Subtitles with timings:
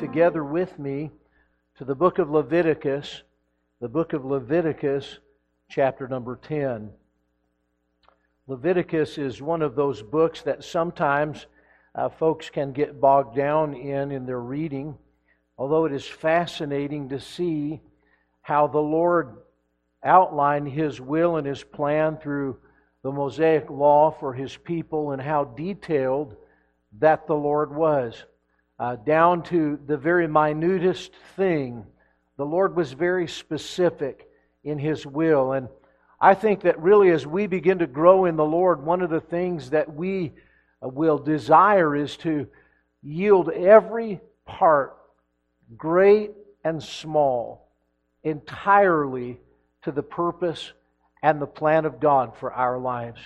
[0.00, 1.10] together with me
[1.76, 3.22] to the book of Leviticus,
[3.82, 5.18] the book of Leviticus,
[5.68, 6.88] chapter number 10.
[8.46, 11.44] Leviticus is one of those books that sometimes
[11.94, 14.96] uh, folks can get bogged down in in their reading,
[15.58, 17.78] although it is fascinating to see
[18.40, 19.36] how the Lord
[20.02, 22.56] outlined His will and His plan through
[23.02, 26.36] the Mosaic law for His people and how detailed
[27.00, 28.24] that the Lord was.
[28.80, 31.84] Uh, down to the very minutest thing,
[32.38, 34.26] the Lord was very specific
[34.64, 35.52] in His will.
[35.52, 35.68] And
[36.18, 39.20] I think that really, as we begin to grow in the Lord, one of the
[39.20, 40.32] things that we
[40.80, 42.46] will desire is to
[43.02, 44.96] yield every part,
[45.76, 46.30] great
[46.64, 47.68] and small,
[48.24, 49.38] entirely
[49.82, 50.72] to the purpose
[51.22, 53.20] and the plan of God for our lives.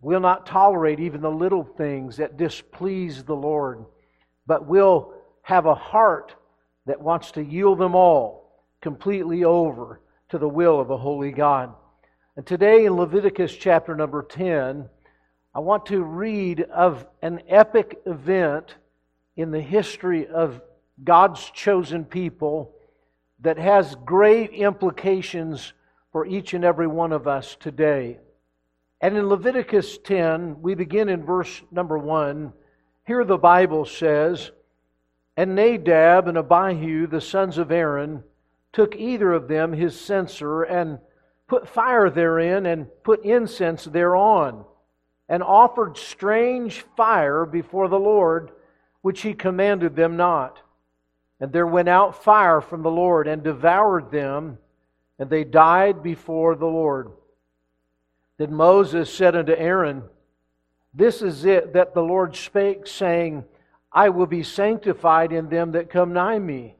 [0.00, 3.86] We'll not tolerate even the little things that displease the Lord,
[4.46, 6.34] but we'll have a heart
[6.86, 11.74] that wants to yield them all completely over to the will of the Holy God.
[12.36, 14.88] And today in Leviticus chapter number 10,
[15.54, 18.74] I want to read of an epic event
[19.36, 20.60] in the history of
[21.02, 22.74] God's chosen people
[23.40, 25.72] that has great implications
[26.12, 28.18] for each and every one of us today.
[29.00, 32.52] And in Leviticus 10, we begin in verse number 1.
[33.06, 34.50] Here the Bible says,
[35.36, 38.24] And Nadab and Abihu, the sons of Aaron,
[38.72, 40.98] took either of them his censer and
[41.46, 44.64] put fire therein and put incense thereon,
[45.28, 48.50] and offered strange fire before the Lord,
[49.02, 50.60] which he commanded them not.
[51.40, 54.58] And there went out fire from the Lord and devoured them,
[55.18, 57.12] and they died before the Lord.
[58.38, 60.04] Then Moses said unto Aaron,
[60.94, 63.44] This is it that the Lord spake, saying,
[63.92, 66.76] I will be sanctified in them that come nigh me,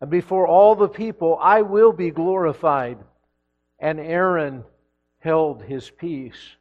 [0.00, 2.98] and before all the people I will be glorified.
[3.78, 4.64] And Aaron
[5.18, 6.56] held his peace.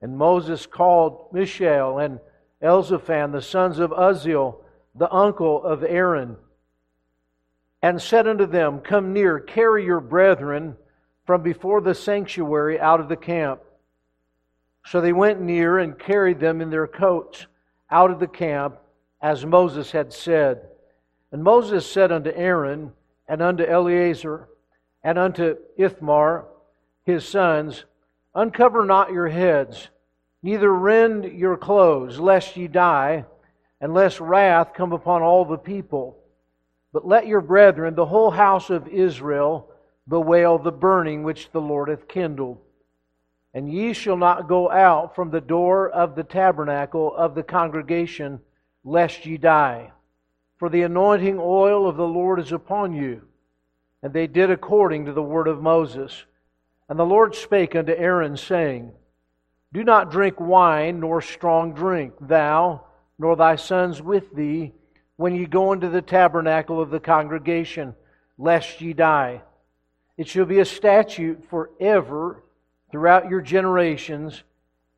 [0.00, 2.20] And Moses called Mishael and
[2.62, 4.62] Elzaphan, the sons of Uzziel,
[4.94, 6.36] the uncle of Aaron,
[7.82, 10.76] and said unto them, Come near, carry your brethren
[11.24, 13.60] from before the sanctuary out of the camp.
[14.84, 17.46] So they went near and carried them in their coats
[17.90, 18.78] out of the camp,
[19.20, 20.68] as Moses had said.
[21.30, 22.92] And Moses said unto Aaron
[23.28, 24.48] and unto Eleazar
[25.02, 26.46] and unto Ithamar
[27.04, 27.84] his sons,
[28.34, 29.88] Uncover not your heads,
[30.42, 33.24] neither rend your clothes, lest ye die,
[33.80, 36.18] and lest wrath come upon all the people.
[36.92, 39.70] But let your brethren, the whole house of Israel,
[40.08, 42.58] bewail the burning which the Lord hath kindled.
[43.54, 48.40] And ye shall not go out from the door of the tabernacle of the congregation,
[48.84, 49.92] lest ye die.
[50.56, 53.22] For the anointing oil of the Lord is upon you.
[54.02, 56.24] And they did according to the word of Moses.
[56.88, 58.92] And the Lord spake unto Aaron, saying,
[59.72, 62.84] Do not drink wine nor strong drink, thou
[63.18, 64.72] nor thy sons with thee,
[65.16, 67.94] when ye go into the tabernacle of the congregation,
[68.38, 69.42] lest ye die.
[70.16, 72.41] It shall be a statute forever
[72.92, 74.44] throughout your generations,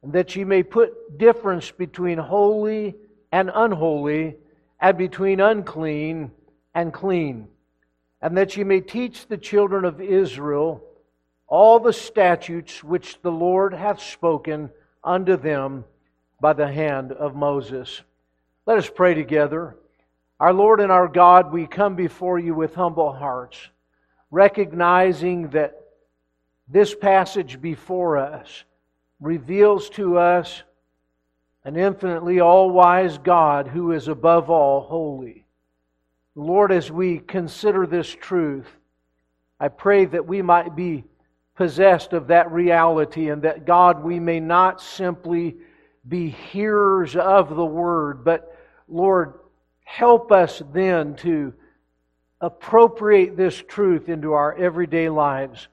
[0.02, 2.94] and that ye may put difference between holy
[3.32, 4.36] and unholy,
[4.80, 6.30] and between unclean
[6.74, 7.48] and clean,
[8.20, 10.84] and that ye may teach the children of Israel
[11.46, 14.70] all the statutes which the Lord hath spoken
[15.02, 15.84] unto them
[16.40, 18.02] by the hand of Moses.
[18.66, 19.76] Let us pray together.
[20.40, 23.68] Our Lord and our God, we come before you with humble hearts
[24.34, 25.83] recognizing that
[26.68, 28.64] this passage before us
[29.20, 30.62] reveals to us
[31.64, 35.46] an infinitely all wise God who is above all holy.
[36.34, 38.68] Lord, as we consider this truth,
[39.60, 41.04] I pray that we might be
[41.54, 45.56] possessed of that reality and that, God, we may not simply
[46.06, 48.58] be hearers of the word, but,
[48.88, 49.34] Lord,
[49.84, 51.54] help us then to
[52.40, 55.68] appropriate this truth into our everyday lives.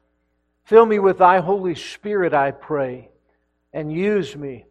[0.71, 3.09] Fill me with thy Holy Spirit, I pray,
[3.73, 4.63] and use me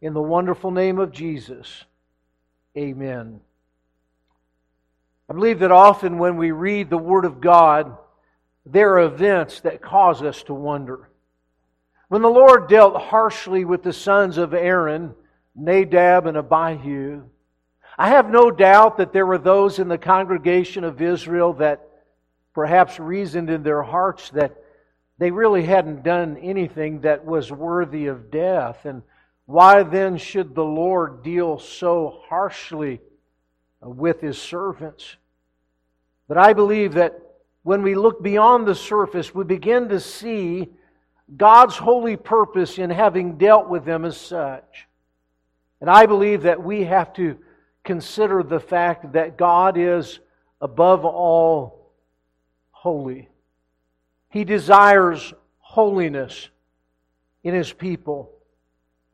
[0.00, 1.84] in the wonderful name of Jesus.
[2.76, 3.38] Amen.
[5.30, 7.96] I believe that often when we read the Word of God,
[8.66, 11.08] there are events that cause us to wonder.
[12.08, 15.14] When the Lord dealt harshly with the sons of Aaron,
[15.54, 17.22] Nadab and Abihu,
[17.96, 21.88] I have no doubt that there were those in the congregation of Israel that
[22.54, 24.63] perhaps reasoned in their hearts that
[25.18, 28.84] they really hadn't done anything that was worthy of death.
[28.84, 29.02] And
[29.46, 33.00] Why then should the Lord deal so harshly
[33.80, 35.16] with his servants?
[36.28, 37.20] But I believe that
[37.62, 40.68] when we look beyond the surface, we begin to see
[41.36, 44.86] God's holy purpose in having dealt with them as such.
[45.80, 47.36] And I believe that we have to
[47.82, 50.20] consider the fact that God is
[50.60, 51.92] above all
[52.70, 53.28] holy.
[54.34, 56.48] He desires holiness
[57.44, 58.32] in His people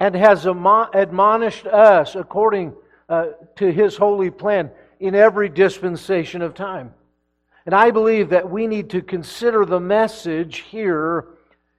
[0.01, 2.73] and has admonished us according
[3.07, 3.27] uh,
[3.57, 6.95] to His holy plan in every dispensation of time.
[7.67, 11.27] And I believe that we need to consider the message here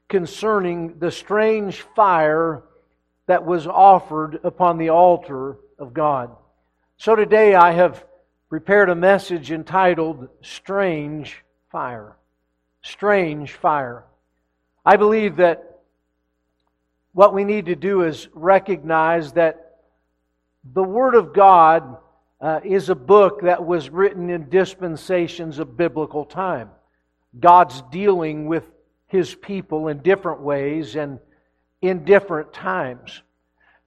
[0.07, 2.61] concerning the strange fire
[3.25, 6.29] that was offered upon the altar of God.
[6.97, 8.05] So today I have
[8.49, 12.17] prepared a message entitled Strange Fire.
[12.81, 14.03] Strange Fire.
[14.85, 15.79] I believe that
[17.13, 19.79] what we need to do is recognize that
[20.73, 21.97] the Word of God
[22.39, 26.69] uh, is a book that was written in dispensations of biblical time.
[27.39, 28.63] God's dealing with
[29.07, 31.19] His people in different ways and
[31.81, 33.21] in different times.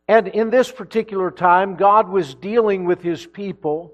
[0.07, 3.93] And in this particular time, God was dealing with His people.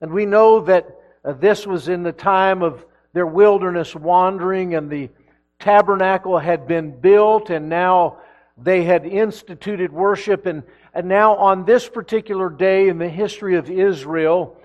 [0.00, 0.86] And we know that
[1.24, 5.10] uh, this was in the time of their wilderness wandering, and the
[5.58, 8.18] tabernacle had been built, and now
[8.56, 10.46] they had instituted worship.
[10.46, 10.62] And,
[10.94, 14.56] and now, on this particular day in the history of Israel,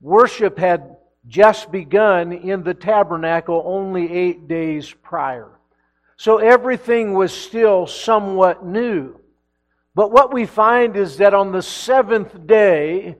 [0.00, 0.96] worship had
[1.26, 5.50] just begun in the tabernacle only eight days prior.
[6.16, 9.18] So everything was still somewhat new.
[9.94, 13.16] But what we find is that on the seventh day,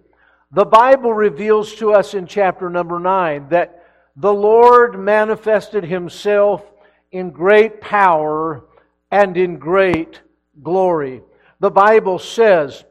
[0.52, 3.83] the Bible reveals to us in chapter number 9 that
[4.16, 6.62] the Lord manifested himself
[7.10, 8.64] in great power
[9.10, 10.20] and in great
[10.62, 11.22] glory.
[11.60, 12.84] The Bible says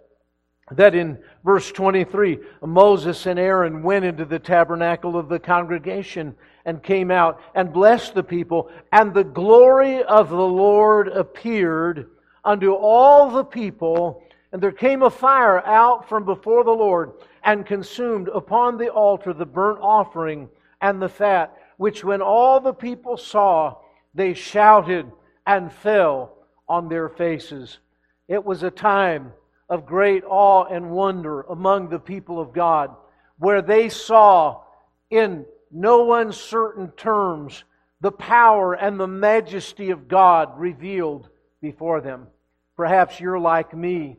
[0.71, 6.35] that in verse 23, Moses and Aaron went into the tabernacle of the congregation
[6.65, 12.09] and came out and blessed the people, and the glory of the Lord appeared
[12.45, 14.23] unto all the people.
[14.51, 19.33] And there came a fire out from before the Lord and consumed upon the altar
[19.33, 20.47] the burnt offering
[20.83, 23.77] and the fat, which when all the people saw,
[24.13, 25.09] they shouted
[25.47, 26.35] and fell
[26.67, 27.79] on their faces.
[28.27, 29.31] It was a time
[29.69, 32.93] of great awe and wonder among the people of God,
[33.37, 34.61] where they saw
[35.09, 37.63] in no uncertain terms
[38.01, 41.29] the power and the majesty of God revealed
[41.61, 42.27] before them.
[42.75, 44.17] Perhaps you're like me,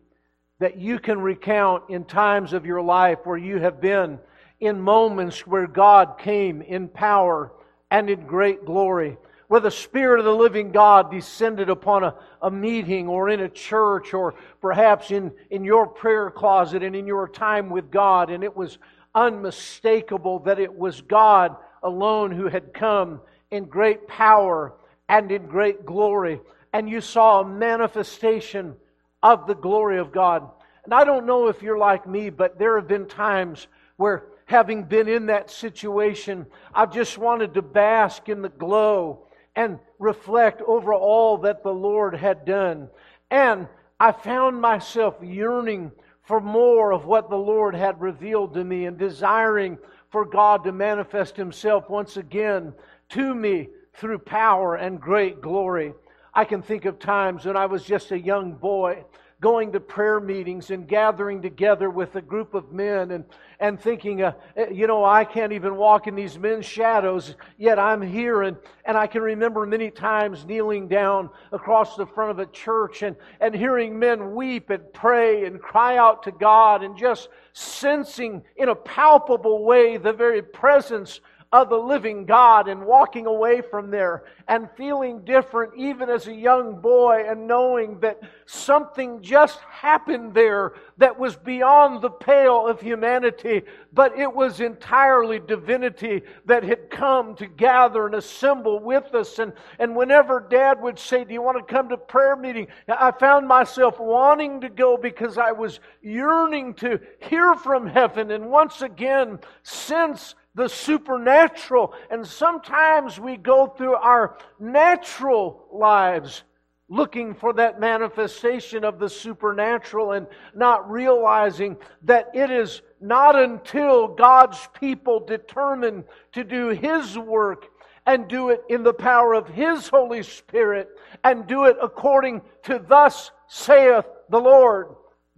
[0.60, 4.18] that you can recount in times of your life where you have been
[4.64, 7.52] in moments where God came in power
[7.90, 9.16] and in great glory
[9.48, 13.48] where the Spirit of the living God descended upon a, a meeting or in a
[13.48, 18.42] church or perhaps in, in your prayer closet and in your time with God, and
[18.42, 18.78] it was
[19.14, 23.20] unmistakable that it was God alone who had come
[23.50, 24.72] in great power
[25.08, 26.40] and in great glory.
[26.72, 28.74] And you saw a manifestation
[29.22, 30.50] of the glory of God.
[30.84, 34.84] And I don't know if you're like me, but there have been times where, having
[34.84, 40.92] been in that situation, I've just wanted to bask in the glow and reflect over
[40.92, 42.88] all that the Lord had done.
[43.30, 45.92] And I found myself yearning
[46.24, 49.78] for more of what the Lord had revealed to me and desiring
[50.10, 52.74] for God to manifest Himself once again
[53.10, 55.94] to me through power and great glory.
[56.32, 59.04] I can think of times when I was just a young boy
[59.40, 63.24] going to prayer meetings and gathering together with a group of men and,
[63.60, 67.78] and thinking, uh, eh, you know, I can't even walk in these men's shadows, yet
[67.78, 68.42] I'm here.
[68.42, 73.02] And, and I can remember many times kneeling down across the front of a church
[73.02, 78.42] and, and hearing men weep and pray and cry out to God and just sensing
[78.56, 81.20] in a palpable way the very presence
[81.54, 86.34] of the living God and walking away from there and feeling different even as a
[86.34, 92.80] young boy and knowing that something just happened there that was beyond the pale of
[92.80, 99.38] humanity, but it was entirely divinity that had come to gather and assemble with us.
[99.38, 102.66] And, and whenever dad would say, Do you want to come to prayer meeting?
[102.88, 108.50] I found myself wanting to go because I was yearning to hear from heaven and
[108.50, 111.94] once again sense the supernatural.
[112.10, 116.44] And sometimes we go through our natural lives
[116.88, 124.08] looking for that manifestation of the supernatural and not realizing that it is not until
[124.08, 127.66] God's people determine to do His work
[128.06, 130.88] and do it in the power of His Holy Spirit
[131.22, 134.88] and do it according to thus saith the Lord,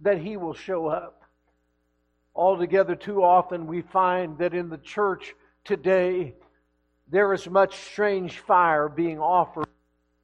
[0.01, 1.16] that He will show up.
[2.37, 5.33] Altogether, too often we find that in the church
[5.65, 6.35] today
[7.09, 9.67] there is much strange fire being offered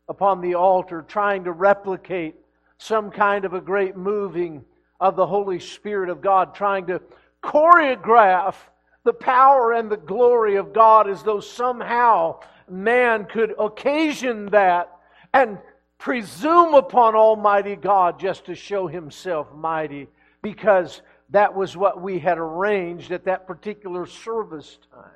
[0.07, 2.35] upon the altar, trying to replicate
[2.77, 4.63] some kind of a great moving
[4.99, 7.01] of the Holy Spirit of God, trying to
[7.41, 8.55] choreograph
[9.03, 12.39] the power and the glory of God as though somehow
[12.69, 14.97] man could occasion that
[15.33, 15.57] and
[15.97, 20.07] presume upon Almighty God just to show himself mighty.
[20.41, 21.01] Because
[21.33, 25.09] that was what we had arranged at that particular service time.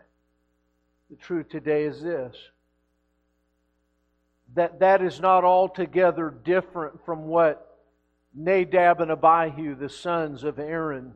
[1.10, 2.36] The truth today is this
[4.56, 7.78] that that is not altogether different from what
[8.34, 11.14] Nadab and Abihu, the sons of Aaron,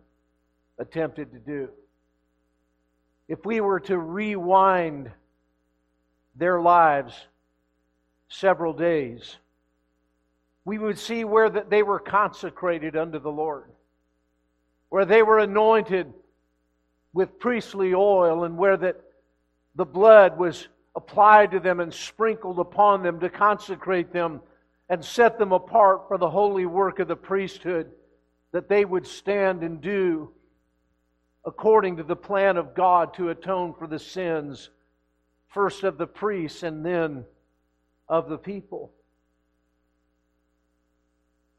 [0.77, 1.69] attempted to do.
[3.27, 5.09] If we were to rewind
[6.35, 7.13] their lives
[8.27, 9.37] several days,
[10.65, 13.71] we would see where that they were consecrated unto the Lord,
[14.91, 16.13] where they were anointed
[17.13, 18.97] with priestly oil, and where that
[19.75, 20.67] the blood was
[20.97, 24.41] applied to them and sprinkled upon them to consecrate them
[24.89, 27.89] and set them apart for the holy work of the priesthood
[28.51, 30.29] that they would stand and do
[31.45, 34.71] according to the plan of God to atone for the sins,
[35.47, 37.23] first of the priests and then
[38.09, 38.91] of the people.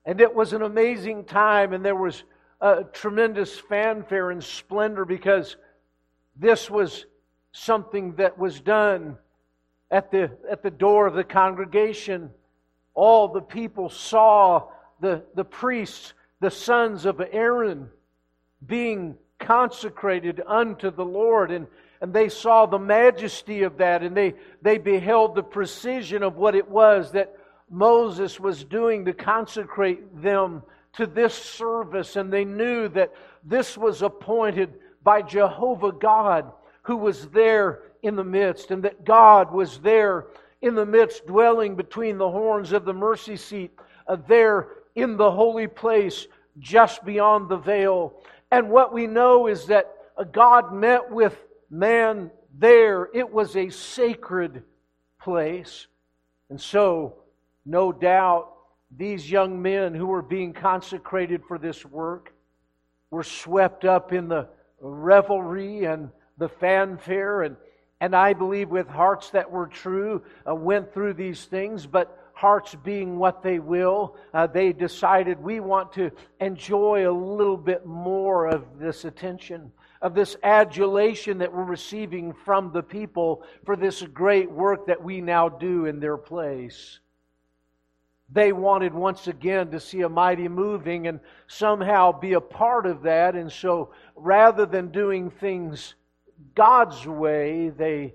[0.04, 2.24] And it was an amazing time, and there was
[2.62, 5.56] a tremendous fanfare and splendor because
[6.36, 7.04] this was
[7.50, 9.18] something that was done
[9.90, 12.30] at the, at the door of the congregation.
[12.94, 14.68] All the people saw
[15.00, 17.90] the, the priests, the sons of Aaron,
[18.64, 21.50] being consecrated unto the Lord.
[21.50, 21.66] And,
[22.00, 26.54] and they saw the majesty of that, and they, they beheld the precision of what
[26.54, 27.36] it was that
[27.68, 30.62] Moses was doing to consecrate them
[30.94, 32.16] to this service.
[32.16, 33.12] And they knew that
[33.44, 39.52] this was appointed by Jehovah God who was there in the midst, and that God
[39.52, 40.26] was there
[40.60, 43.72] in the midst, dwelling between the horns of the mercy seat,
[44.06, 46.26] uh, there in the holy place,
[46.58, 48.20] just beyond the veil.
[48.50, 51.36] And what we know is that uh, God met with
[51.70, 53.08] man there.
[53.14, 54.62] It was a sacred
[55.20, 55.86] place.
[56.50, 57.14] And so,
[57.64, 58.51] no doubt,
[58.96, 62.34] these young men who were being consecrated for this work
[63.10, 64.48] were swept up in the
[64.80, 67.56] revelry and the fanfare, and,
[68.00, 72.74] and I believe with hearts that were true, uh, went through these things, but hearts
[72.82, 78.46] being what they will, uh, they decided we want to enjoy a little bit more
[78.46, 79.70] of this attention,
[80.00, 85.20] of this adulation that we're receiving from the people for this great work that we
[85.20, 86.98] now do in their place.
[88.32, 93.02] They wanted once again to see a mighty moving and somehow be a part of
[93.02, 93.34] that.
[93.34, 95.94] And so rather than doing things
[96.54, 98.14] God's way, they,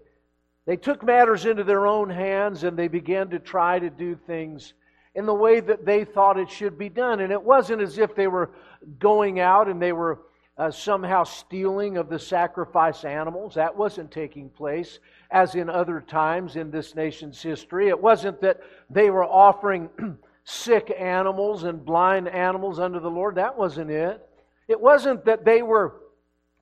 [0.65, 4.73] they took matters into their own hands and they began to try to do things
[5.13, 7.19] in the way that they thought it should be done.
[7.19, 8.51] And it wasn't as if they were
[8.97, 10.21] going out and they were
[10.57, 13.55] uh, somehow stealing of the sacrifice animals.
[13.55, 14.99] That wasn't taking place
[15.29, 17.89] as in other times in this nation's history.
[17.89, 19.89] It wasn't that they were offering
[20.43, 23.35] sick animals and blind animals unto the Lord.
[23.35, 24.27] That wasn't it.
[24.67, 25.95] It wasn't that they were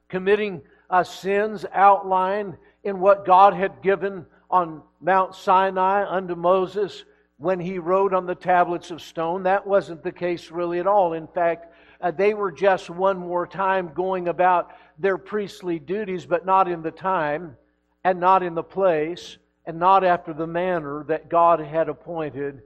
[0.09, 7.03] committing uh, sins outlined in what God had given on Mount Sinai unto Moses
[7.37, 9.43] when he wrote on the tablets of stone.
[9.43, 11.13] That wasn't the case really at all.
[11.13, 16.45] In fact, uh, they were just one more time going about their priestly duties, but
[16.45, 17.57] not in the time
[18.03, 22.61] and not in the place and not after the manner that God had appointed.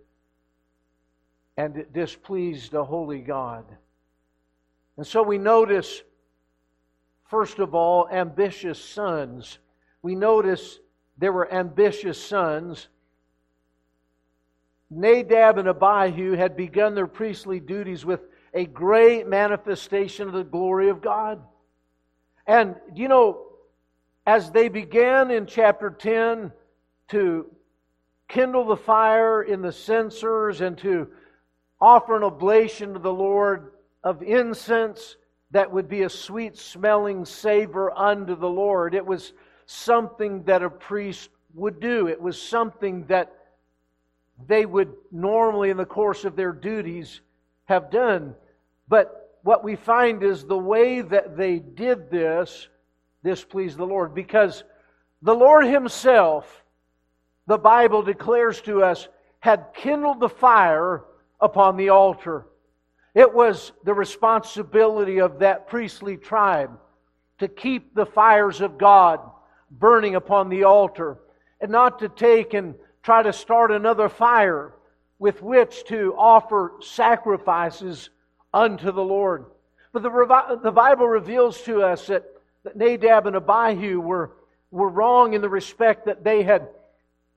[1.57, 3.65] And it displeased the holy God.
[4.97, 6.01] And so we notice
[7.29, 9.59] first of all, ambitious sons.
[10.01, 10.79] We notice
[11.17, 12.87] there were ambitious sons.
[14.89, 18.21] Nadab and Abihu had begun their priestly duties with
[18.53, 21.41] a great manifestation of the glory of God.
[22.47, 23.45] And, you know,
[24.25, 26.51] as they began in chapter 10
[27.09, 27.45] to
[28.27, 31.07] kindle the fire in the censers and to
[31.81, 35.15] offer an oblation to the Lord of incense,
[35.51, 38.93] that would be a sweet smelling savor unto the Lord.
[38.93, 39.33] It was
[39.65, 42.07] something that a priest would do.
[42.07, 43.33] It was something that
[44.47, 47.21] they would normally, in the course of their duties,
[47.69, 48.35] have done.
[48.89, 52.67] But what we find is the way that they did this
[53.23, 54.63] displeased the Lord because
[55.21, 56.65] the Lord Himself
[57.49, 59.07] the Bible declares to us,
[59.39, 61.03] had kindled the fire
[61.41, 62.45] upon the altar.
[63.15, 66.77] It was the responsibility of that priestly tribe
[67.39, 69.19] to keep the fires of God
[69.71, 71.17] burning upon the altar
[71.59, 74.75] and not to take and try to start another fire
[75.19, 78.09] with which to offer sacrifices
[78.53, 79.45] unto the Lord.
[79.91, 82.25] But the, the Bible reveals to us that,
[82.63, 84.31] that Nadab and Abihu were,
[84.71, 86.69] were wrong in the respect that they had,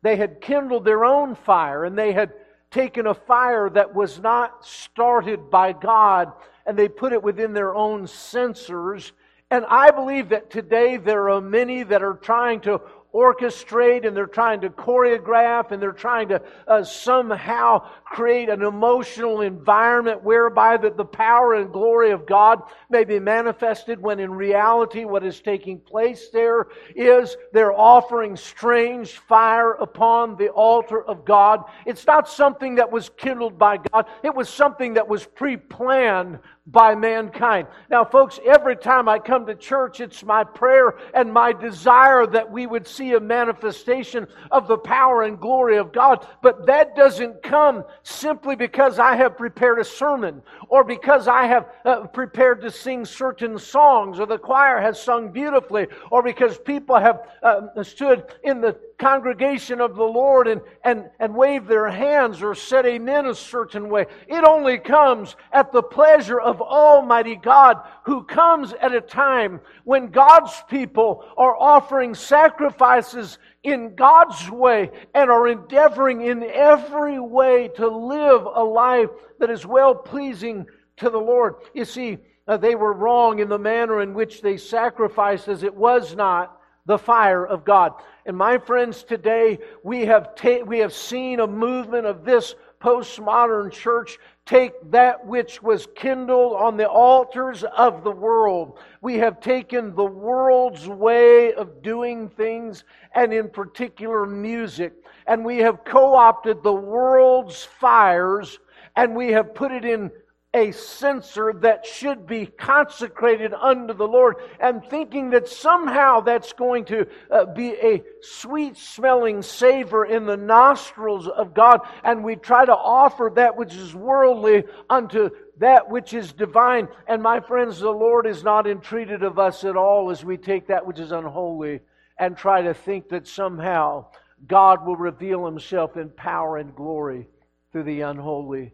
[0.03, 2.33] they had kindled their own fire and they had
[2.71, 6.33] taken a fire that was not started by God
[6.67, 9.13] and they put it within their own censers.
[9.51, 12.81] And I believe that today there are many that are trying to
[13.15, 19.43] orchestrate and they're trying to choreograph and they're trying to uh, somehow create an emotional
[19.43, 25.05] environment whereby that the power and glory of God may be manifested when in reality
[25.05, 31.65] what is taking place there is they're offering strange fire upon the altar of God.
[31.85, 34.07] It's not something that was kindled by God.
[34.23, 37.67] It was something that was pre-planned by mankind.
[37.91, 42.53] Now, folks, every time I come to church, it's my prayer and my desire that
[42.53, 46.25] we would see a manifestation of the power and glory of God.
[46.41, 51.69] But that doesn't come simply because I have prepared a sermon or because I have
[51.85, 56.97] uh, prepared to sing certain songs or the choir has sung beautifully or because people
[56.97, 62.41] have uh, stood in the congregation of the Lord and, and, and wave their hands
[62.41, 64.07] or said amen a certain way.
[64.29, 70.07] It only comes at the pleasure of Almighty God who comes at a time when
[70.07, 77.89] God's people are offering sacrifices in God's way and are endeavoring in every way to
[77.89, 80.65] live a life that is well pleasing
[80.99, 81.57] to the Lord.
[81.75, 85.75] You see, uh, they were wrong in the manner in which they sacrificed, as it
[85.75, 87.93] was not the fire of God.
[88.27, 93.71] And my friends, today we have, ta- we have seen a movement of this postmodern
[93.71, 98.79] church take that which was kindled on the altars of the world.
[99.01, 104.95] We have taken the world's way of doing things, and in particular music,
[105.27, 108.59] and we have co opted the world's fires
[108.97, 110.11] and we have put it in
[110.55, 116.85] a censer that should be consecrated unto the Lord and thinking that somehow that's going
[116.87, 121.81] to uh, be a sweet smelling savor in the nostrils of God.
[122.05, 126.89] And we try to offer that which is worldly unto that which is divine.
[127.07, 130.67] And my friends, the Lord is not entreated of us at all as we take
[130.67, 131.81] that which is unholy
[132.19, 134.07] and try to think that somehow
[134.47, 137.29] God will reveal himself in power and glory
[137.71, 138.73] through the unholy.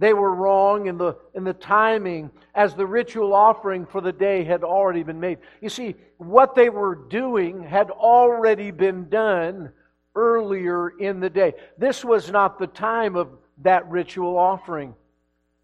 [0.00, 4.44] They were wrong in the, in the timing as the ritual offering for the day
[4.44, 5.40] had already been made.
[5.60, 9.70] You see, what they were doing had already been done
[10.16, 11.52] earlier in the day.
[11.76, 14.94] This was not the time of that ritual offering.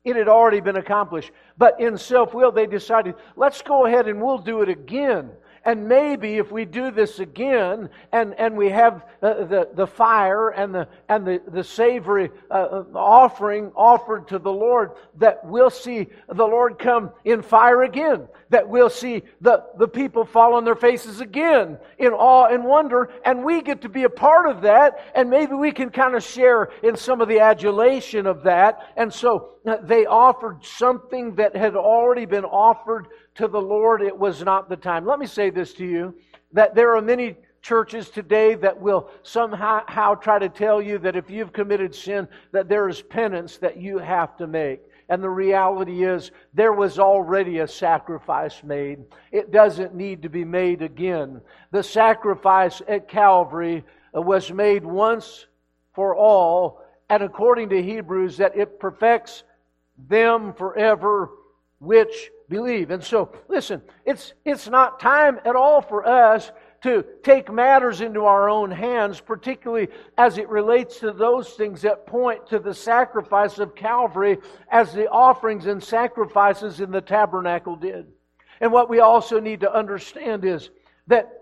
[0.05, 1.31] It had already been accomplished.
[1.57, 5.31] But in self will, they decided, let's go ahead and we'll do it again.
[5.67, 10.51] And maybe if we do this again and, and we have uh, the, the fire
[10.51, 16.07] and the, and the, the savory uh, offering offered to the Lord, that we'll see
[16.29, 18.29] the Lord come in fire again.
[18.51, 23.11] That we'll see the, the people fall on their faces again in awe and wonder.
[23.25, 25.01] And we get to be a part of that.
[25.17, 28.93] And maybe we can kind of share in some of the adulation of that.
[28.97, 34.19] And so uh, they offered something that had already been offered to the Lord, it
[34.19, 35.07] was not the time.
[35.07, 36.15] Let me say this to you
[36.53, 41.29] that there are many churches today that will somehow try to tell you that if
[41.29, 44.81] you've committed sin, that there is penance that you have to make.
[45.09, 49.01] And the reality is, there was already a sacrifice made.
[49.31, 51.41] It doesn't need to be made again.
[51.71, 55.47] The sacrifice at Calvary was made once
[55.95, 59.45] for all, and according to Hebrews, that it perfects
[60.09, 61.31] them forever
[61.79, 62.91] which believe.
[62.91, 66.51] And so, listen, it's, it's not time at all for us
[66.83, 72.07] to take matters into our own hands, particularly as it relates to those things that
[72.07, 74.39] point to the sacrifice of Calvary
[74.71, 78.07] as the offerings and sacrifices in the tabernacle did.
[78.61, 80.71] And what we also need to understand is
[81.09, 81.33] that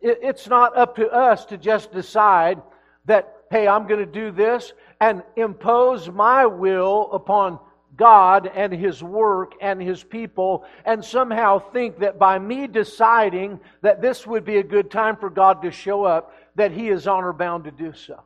[0.00, 2.62] it's not up to us to just decide
[3.06, 7.58] that, hey, I'm going to do this and impose my will upon
[7.96, 14.02] God and His work and His people and somehow think that by me deciding that
[14.02, 17.32] this would be a good time for God to show up, that He is honor
[17.32, 18.20] bound to do so.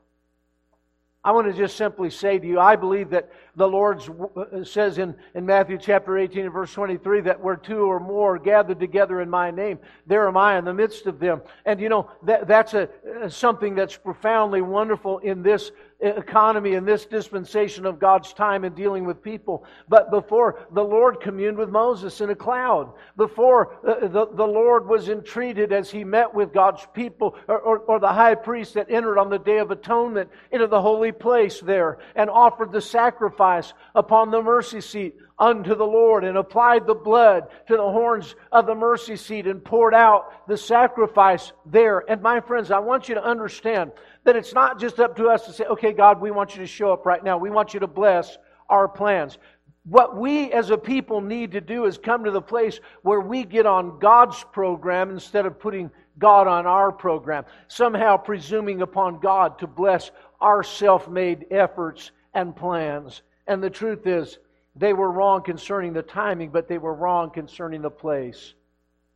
[1.23, 4.01] I want to just simply say to you, I believe that the Lord
[4.37, 8.39] uh, says in, in Matthew chapter 18 and verse 23 that where two or more
[8.39, 11.43] gathered together in my name, there am I in the midst of them.
[11.67, 12.89] And you know, that, that's a,
[13.23, 18.75] uh, something that's profoundly wonderful in this economy in this dispensation of God's time in
[18.75, 19.65] dealing with people.
[19.89, 24.89] But before the Lord communed with Moses in a cloud, before uh, the, the Lord
[24.89, 28.91] was entreated as he met with God's people, or, or, or the high priest that
[28.91, 33.73] entered on the Day of Atonement into the holy place there and offered the sacrifice
[33.95, 38.67] upon the mercy seat unto the Lord and applied the blood to the horns of
[38.67, 42.05] the mercy seat and poured out the sacrifice there.
[42.11, 43.93] And my friends, I want you to understand
[44.25, 46.67] that it's not just up to us to say, okay, God, we want you to
[46.67, 47.39] show up right now.
[47.39, 48.37] We want you to bless
[48.69, 49.39] our plans.
[49.85, 53.45] What we as a people need to do is come to the place where we
[53.45, 59.59] get on God's program instead of putting God on our program, somehow presuming upon God
[59.61, 63.23] to bless our self made efforts and plans.
[63.47, 64.39] And the truth is,
[64.77, 68.55] they were wrong concerning the timing, but they were wrong concerning the place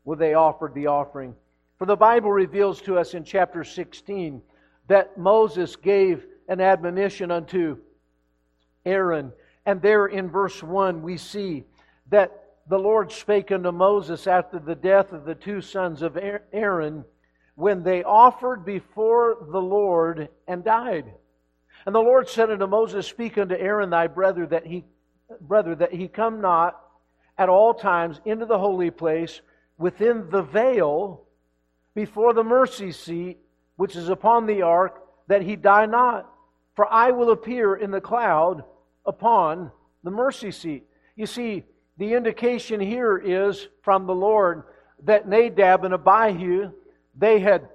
[0.02, 1.34] where they offered the offering.
[1.78, 4.40] For the Bible reveals to us in chapter 16
[4.88, 7.78] that Moses gave an admonition unto
[8.84, 9.32] Aaron.
[9.66, 11.64] And there in verse 1, we see
[12.10, 16.18] that the Lord spake unto Moses after the death of the two sons of
[16.52, 17.04] Aaron
[17.54, 21.12] when they offered before the Lord and died.
[21.86, 24.84] And the Lord said unto Moses, Speak unto Aaron thy brother that he
[25.40, 26.80] brother that he come not
[27.38, 29.40] at all times into the holy place
[29.78, 31.24] within the veil
[31.94, 33.38] before the mercy seat
[33.76, 36.30] which is upon the ark, that he die not.
[36.74, 38.64] For I will appear in the cloud
[39.06, 39.70] upon
[40.02, 40.84] the mercy seat.
[41.16, 41.64] You see,
[41.98, 44.64] the indication here is from the Lord
[45.04, 46.72] that Nadab and Abihu,
[47.16, 47.68] they had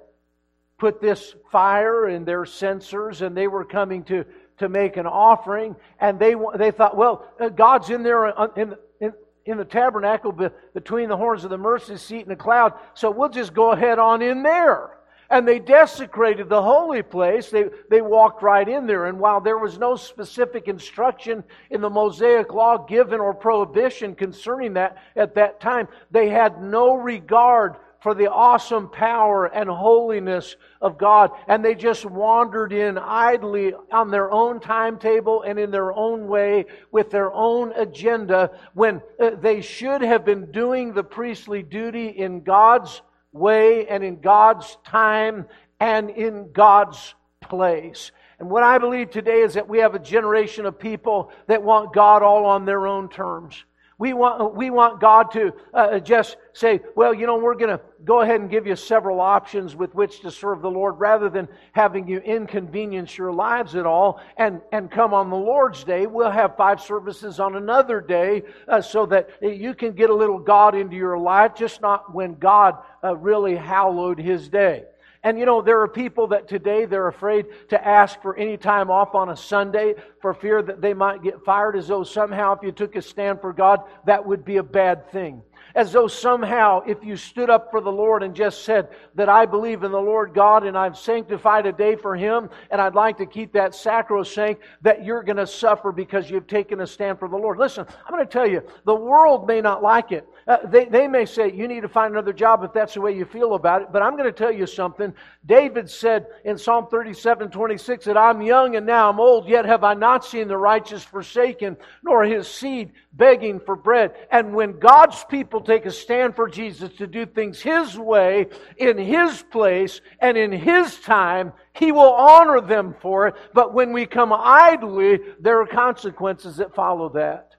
[0.77, 4.25] put this fire in their censers and they were coming to,
[4.57, 5.75] to make an offering.
[5.99, 9.13] And they, they thought, well, uh, God's in there uh, in, in,
[9.45, 10.33] in the tabernacle
[10.73, 13.99] between the horns of the mercy seat and the cloud, so we'll just go ahead
[13.99, 14.98] on in there
[15.29, 17.49] and they desecrated the holy place.
[17.49, 19.05] They, they walked right in there.
[19.05, 24.73] And while there was no specific instruction in the Mosaic law given or prohibition concerning
[24.73, 30.97] that at that time, they had no regard for the awesome power and holiness of
[30.97, 31.31] God.
[31.47, 36.65] And they just wandered in idly on their own timetable and in their own way
[36.91, 42.41] with their own agenda when uh, they should have been doing the priestly duty in
[42.41, 45.47] God's way and in God's time
[45.79, 48.11] and in God's place.
[48.39, 51.93] And what I believe today is that we have a generation of people that want
[51.93, 53.65] God all on their own terms.
[53.99, 57.81] We want, we want God to uh, just say, well, you know, we're going to
[58.05, 61.49] go ahead and give you several options with which to serve the Lord rather than
[61.73, 66.07] having you inconvenience your lives at all and, and come on the Lord's day.
[66.07, 70.39] We'll have five services on another day uh, so that you can get a little
[70.39, 74.85] God into your life, just not when God uh, really hallowed his day.
[75.23, 78.89] And you know, there are people that today they're afraid to ask for any time
[78.89, 82.63] off on a Sunday for fear that they might get fired, as though somehow if
[82.63, 85.43] you took a stand for God, that would be a bad thing
[85.75, 89.45] as though somehow if you stood up for the Lord and just said that I
[89.45, 93.17] believe in the Lord God and I've sanctified a day for Him and I'd like
[93.17, 97.27] to keep that sacrosanct, that you're going to suffer because you've taken a stand for
[97.27, 97.57] the Lord.
[97.57, 100.27] Listen, I'm going to tell you, the world may not like it.
[100.47, 103.15] Uh, they, they may say, you need to find another job if that's the way
[103.15, 103.89] you feel about it.
[103.91, 105.13] But I'm going to tell you something.
[105.45, 109.83] David said in Psalm 37 26 that I'm young and now I'm old, yet have
[109.83, 114.15] I not seen the righteous forsaken, nor his seed begging for bread.
[114.31, 118.97] And when God's people take a stand for Jesus to do things His way, in
[118.97, 123.35] His place, and in His time, He will honor them for it.
[123.53, 127.55] But when we come idly, there are consequences that follow that.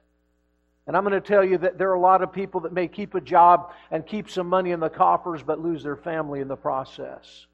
[0.87, 2.87] And I'm going to tell you that there are a lot of people that may
[2.87, 6.47] keep a job and keep some money in the coffers but lose their family in
[6.47, 7.45] the process.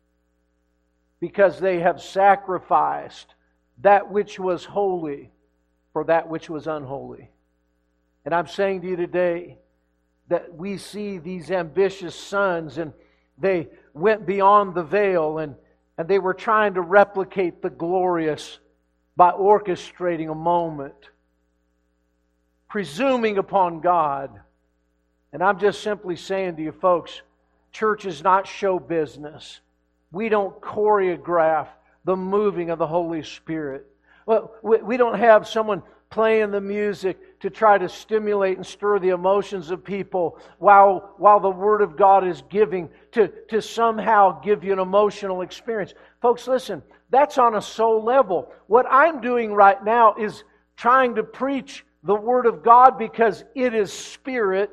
[1.19, 3.35] Because they have sacrificed
[3.79, 5.31] that which was holy
[5.93, 7.29] for that which was unholy.
[8.25, 9.57] And I'm saying to you today
[10.27, 12.93] that we see these ambitious sons, and
[13.37, 15.55] they went beyond the veil, and,
[15.97, 18.59] and they were trying to replicate the glorious
[19.15, 21.09] by orchestrating a moment,
[22.67, 24.39] presuming upon God.
[25.33, 27.21] And I'm just simply saying to you, folks,
[27.71, 29.59] church is not show business.
[30.11, 31.67] We don't choreograph
[32.05, 33.85] the moving of the Holy Spirit.
[34.25, 39.09] Well, we don't have someone playing the music to try to stimulate and stir the
[39.09, 44.63] emotions of people while, while the Word of God is giving to, to somehow give
[44.63, 45.93] you an emotional experience.
[46.21, 48.51] Folks, listen, that's on a soul level.
[48.67, 50.43] What I'm doing right now is
[50.75, 54.71] trying to preach the Word of God because it is spirit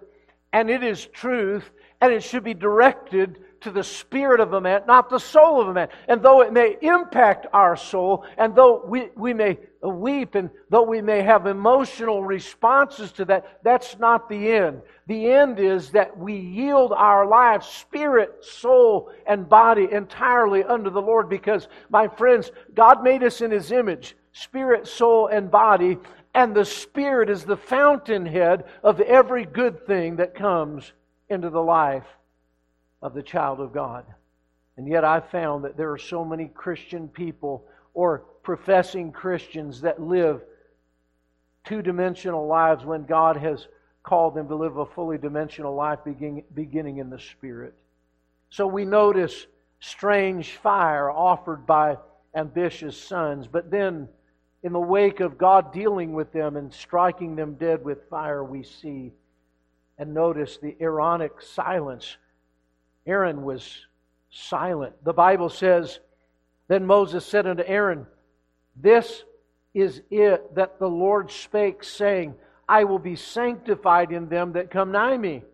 [0.52, 4.82] and it is truth and it should be directed to the spirit of a man,
[4.86, 5.88] not the soul of a man.
[6.06, 10.82] And though it may impact our soul, and though we, we may weep, and though
[10.82, 14.82] we may have emotional responses to that, that's not the end.
[15.06, 21.02] The end is that we yield our lives, spirit, soul, and body entirely unto the
[21.02, 25.96] Lord because, my friends, God made us in His image, spirit, soul, and body,
[26.34, 30.92] and the Spirit is the fountainhead of every good thing that comes
[31.30, 32.04] into the life
[33.04, 34.04] of the child of God.
[34.76, 40.00] And yet I found that there are so many Christian people or professing Christians that
[40.00, 40.42] live
[41.64, 43.68] two dimensional lives when God has
[44.02, 47.74] called them to live a fully dimensional life beginning in the Spirit.
[48.50, 49.46] So we notice
[49.80, 51.98] strange fire offered by
[52.34, 54.08] ambitious sons, but then
[54.62, 58.62] in the wake of God dealing with them and striking them dead with fire, we
[58.62, 59.12] see
[59.98, 62.16] and notice the Aaronic silence.
[63.06, 63.86] Aaron was
[64.30, 64.94] silent.
[65.04, 66.00] The Bible says,
[66.68, 68.06] Then Moses said unto Aaron,
[68.76, 69.24] This
[69.72, 72.34] is it that the Lord spake, saying,
[72.68, 75.44] I will be sanctified in them that come nigh me.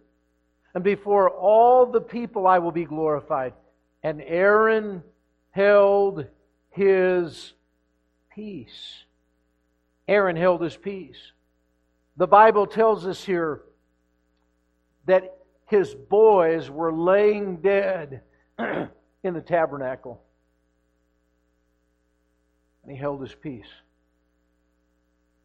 [0.75, 3.55] And before all the people I will be glorified.
[4.03, 5.03] And Aaron
[5.51, 6.27] held
[6.71, 7.53] his
[8.33, 9.05] peace.
[10.07, 11.33] Aaron held his peace.
[12.17, 13.63] The Bible tells us here
[15.07, 15.40] that
[15.71, 18.23] his boys were laying dead
[18.59, 20.21] in the tabernacle.
[22.83, 23.69] And he held his peace.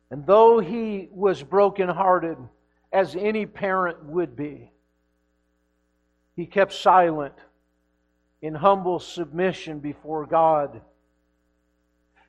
[0.10, 2.40] And though he was brokenhearted,
[2.92, 4.72] as any parent would be,
[6.36, 7.36] he kept silent
[8.42, 10.82] in humble submission before God.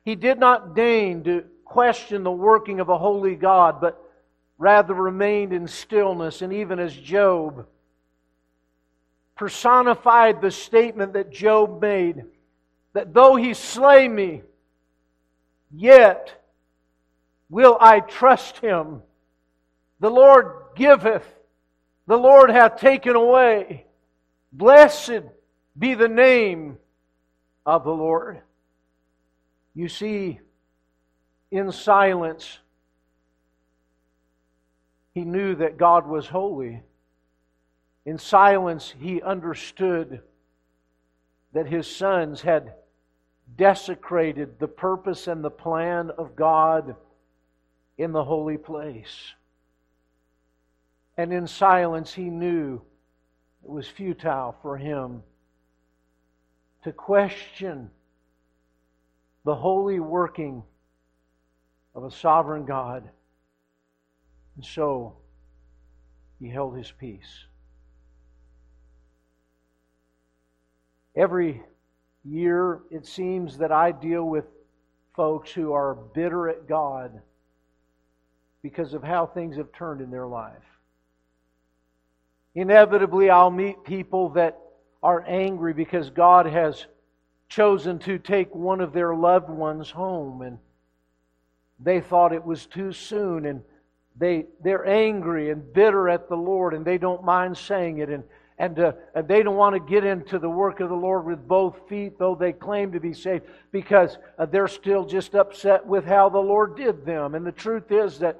[0.03, 3.99] He did not deign to question the working of a holy God, but
[4.59, 7.65] rather remained in stillness, and even as Job
[9.37, 12.25] personified the statement that Job made
[12.93, 14.41] that though he slay me,
[15.71, 16.43] yet
[17.49, 19.03] will I trust him.
[19.99, 21.25] The Lord giveth,
[22.07, 23.85] the Lord hath taken away.
[24.51, 25.21] Blessed
[25.77, 26.77] be the name
[27.65, 28.41] of the Lord.
[29.75, 30.39] You see,
[31.51, 32.59] in silence,
[35.13, 36.81] he knew that God was holy.
[38.07, 40.21] In silence, he understood
[41.51, 42.73] that his sons had
[43.57, 46.95] desecrated the purpose and the plan of God
[47.97, 49.33] in the holy place.
[51.17, 52.81] And in silence, he knew
[53.61, 55.21] it was futile for him
[56.83, 57.91] to question
[59.43, 60.63] the holy working
[61.93, 63.09] of a sovereign God.
[64.55, 65.17] And so
[66.39, 67.47] he held his peace.
[71.17, 71.63] Every
[72.23, 74.45] year, it seems that I deal with
[75.15, 77.21] folks who are bitter at God
[78.61, 80.53] because of how things have turned in their life.
[82.53, 84.59] Inevitably, I'll meet people that
[85.01, 86.85] are angry because God has
[87.49, 90.59] chosen to take one of their loved ones home and
[91.79, 93.63] they thought it was too soon and
[94.19, 98.23] they, they're angry and bitter at the Lord and they don't mind saying it and,
[98.59, 101.47] and, uh, and they don't want to get into the work of the Lord with
[101.47, 106.05] both feet, though they claim to be saved, because uh, they're still just upset with
[106.05, 107.35] how the Lord did them.
[107.35, 108.39] And the truth is that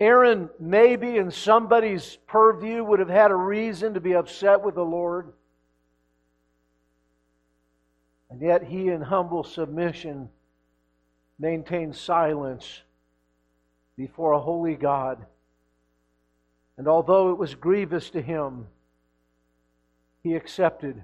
[0.00, 4.84] Aaron, maybe in somebody's purview, would have had a reason to be upset with the
[4.84, 5.32] Lord.
[8.30, 10.30] And yet he, in humble submission,
[11.38, 12.80] maintained silence
[13.98, 15.26] before a holy God.
[16.78, 18.66] And although it was grievous to him,
[20.22, 21.02] he accepted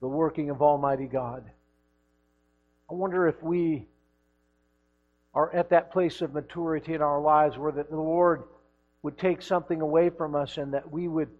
[0.00, 1.50] the working of Almighty God.
[2.90, 3.86] I wonder if we
[5.34, 8.44] are at that place of maturity in our lives where the Lord
[9.02, 11.30] would take something away from us and that we would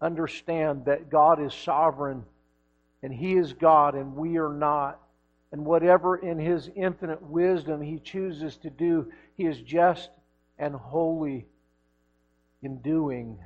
[0.00, 2.24] understand that God is sovereign
[3.02, 5.00] and He is God and we are not.
[5.52, 10.10] And whatever in His infinite wisdom He chooses to do, He is just
[10.58, 11.46] and holy
[12.62, 13.38] in doing.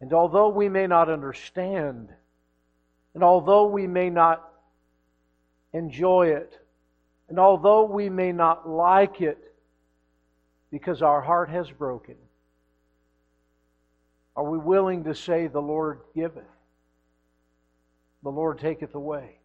[0.00, 2.10] And although we may not understand,
[3.14, 4.48] and although we may not
[5.72, 6.58] enjoy it,
[7.28, 9.38] And although we may not like it
[10.70, 12.16] because our heart has broken,
[14.36, 16.44] are we willing to say, The Lord giveth,
[18.22, 19.38] the Lord taketh away?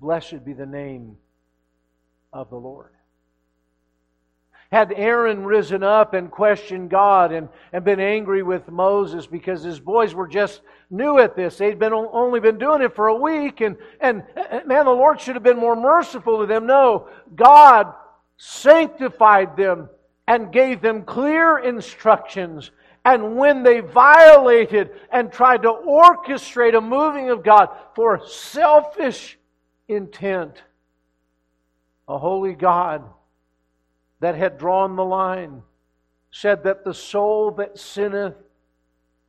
[0.00, 1.16] Blessed be the name
[2.32, 2.92] of the Lord.
[4.70, 9.80] Had Aaron risen up and questioned God and, and been angry with Moses because his
[9.80, 13.60] boys were just new at this, they'd been only been doing it for a week,
[13.60, 14.24] and, and
[14.66, 16.66] man, the Lord should have been more merciful to them.
[16.66, 17.94] No, God
[18.36, 19.88] sanctified them
[20.26, 22.70] and gave them clear instructions.
[23.04, 29.38] And when they violated and tried to orchestrate a moving of God for selfish
[29.88, 30.62] intent,
[32.06, 33.02] a holy God
[34.20, 35.62] that had drawn the line
[36.30, 38.36] said that the soul that sinneth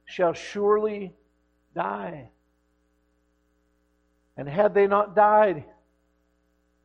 [0.06, 1.14] shall surely
[1.76, 2.30] die.
[4.36, 5.64] And had they not died,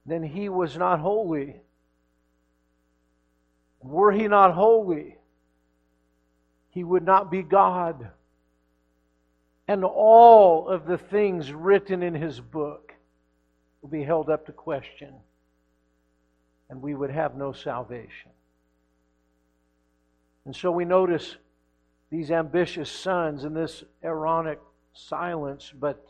[0.06, 1.56] then he was not holy.
[3.80, 5.16] Were he not holy,
[6.70, 8.10] he would not be God.
[9.68, 12.94] And all of the things written in his book
[13.80, 15.14] will be held up to question,
[16.74, 18.32] and we would have no salvation.
[20.44, 21.36] And so we notice
[22.10, 24.58] these ambitious sons and this Aaronic
[24.92, 26.04] silence, but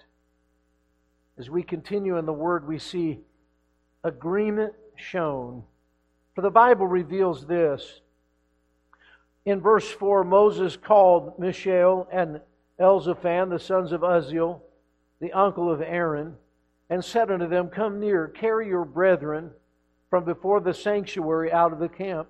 [1.37, 3.20] as we continue in the Word, we see
[4.05, 5.64] agreement shown.
[6.35, 8.00] For the Bible reveals this.
[9.44, 12.40] In verse 4, Moses called Mishael and
[12.81, 14.62] Elzaphan, the sons of Uzziel,
[15.20, 16.37] the uncle of Aaron,
[16.88, 19.50] and said unto them, Come near, carry your brethren
[20.14, 22.29] from before the sanctuary out of the camp.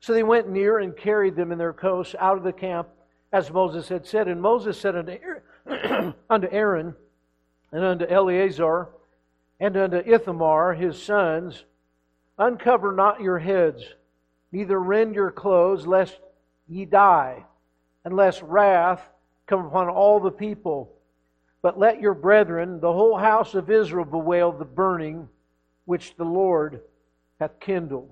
[0.00, 2.88] So they went near and carried them in their coats out of the camp,
[3.32, 4.28] as Moses had said.
[4.28, 5.12] And Moses said unto
[5.66, 6.94] Aaron, unto Aaron
[7.72, 8.90] and unto Eleazar
[9.60, 11.64] and unto Ithamar his sons,
[12.36, 13.82] Uncover not your heads,
[14.52, 16.20] neither rend your clothes, lest
[16.68, 17.46] ye die,
[18.04, 19.08] and lest wrath
[19.46, 20.92] come upon all the people.
[21.62, 25.30] But let your brethren, the whole house of Israel, bewail the burning
[25.86, 26.82] which the Lord
[27.42, 28.08] hath kindled.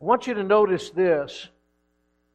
[0.00, 1.48] I want you to notice this.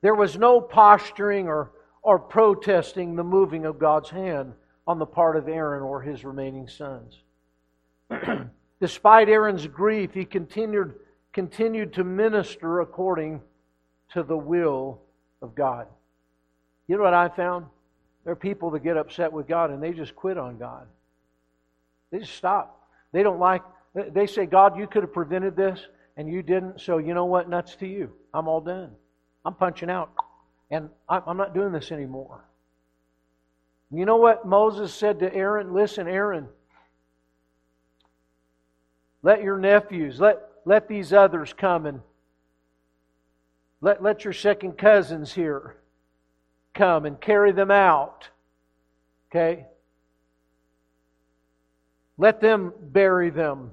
[0.02, 1.72] There was no posturing or,
[2.04, 4.54] or protesting the moving of God's hand
[4.86, 7.22] on the part of Aaron or his remaining sons.
[8.82, 10.94] Despite Aaron's grief, he continued,
[11.32, 13.42] continued to minister according
[14.12, 15.00] to the will
[15.42, 15.88] of God.
[16.88, 17.66] You know what I found?
[18.26, 20.86] There are people that get upset with God and they just quit on God.
[22.12, 22.90] They just stop.
[23.14, 23.64] They don't like,
[23.96, 25.80] they say, God, you could have prevented this
[26.18, 27.50] and you didn't, so you know what?
[27.50, 28.12] Nuts to you.
[28.34, 28.92] I'm all done.
[29.46, 30.12] I'm punching out.
[30.70, 32.44] And I'm not doing this anymore.
[33.92, 35.74] You know what Moses said to Aaron?
[35.74, 36.48] Listen, Aaron,
[39.22, 42.02] let your nephews, let, let these others come and
[43.80, 45.78] let, let your second cousins here
[46.74, 48.28] come and carry them out.
[49.30, 49.68] Okay?
[52.18, 53.72] Let them bury them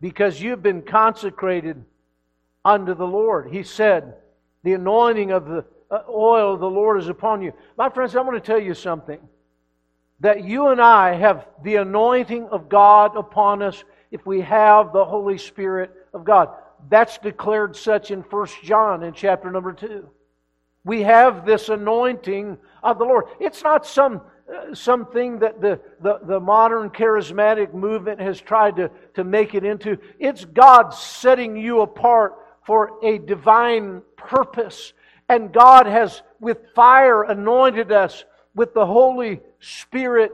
[0.00, 1.84] because you've been consecrated
[2.64, 3.50] unto the Lord.
[3.50, 4.14] He said,
[4.62, 7.52] The anointing of the uh, oil of the Lord is upon you.
[7.78, 9.20] My friends, I'm going to tell you something.
[10.20, 15.04] That you and I have the anointing of God upon us if we have the
[15.04, 16.50] Holy Spirit of God.
[16.88, 20.08] That's declared such in 1 John in chapter number 2.
[20.84, 23.26] We have this anointing of the Lord.
[23.40, 24.22] It's not some
[24.74, 29.98] something that the, the, the modern charismatic movement has tried to, to make it into.
[30.18, 34.92] It's God setting you apart for a divine purpose.
[35.28, 40.32] And God has, with fire, anointed us with the Holy Spirit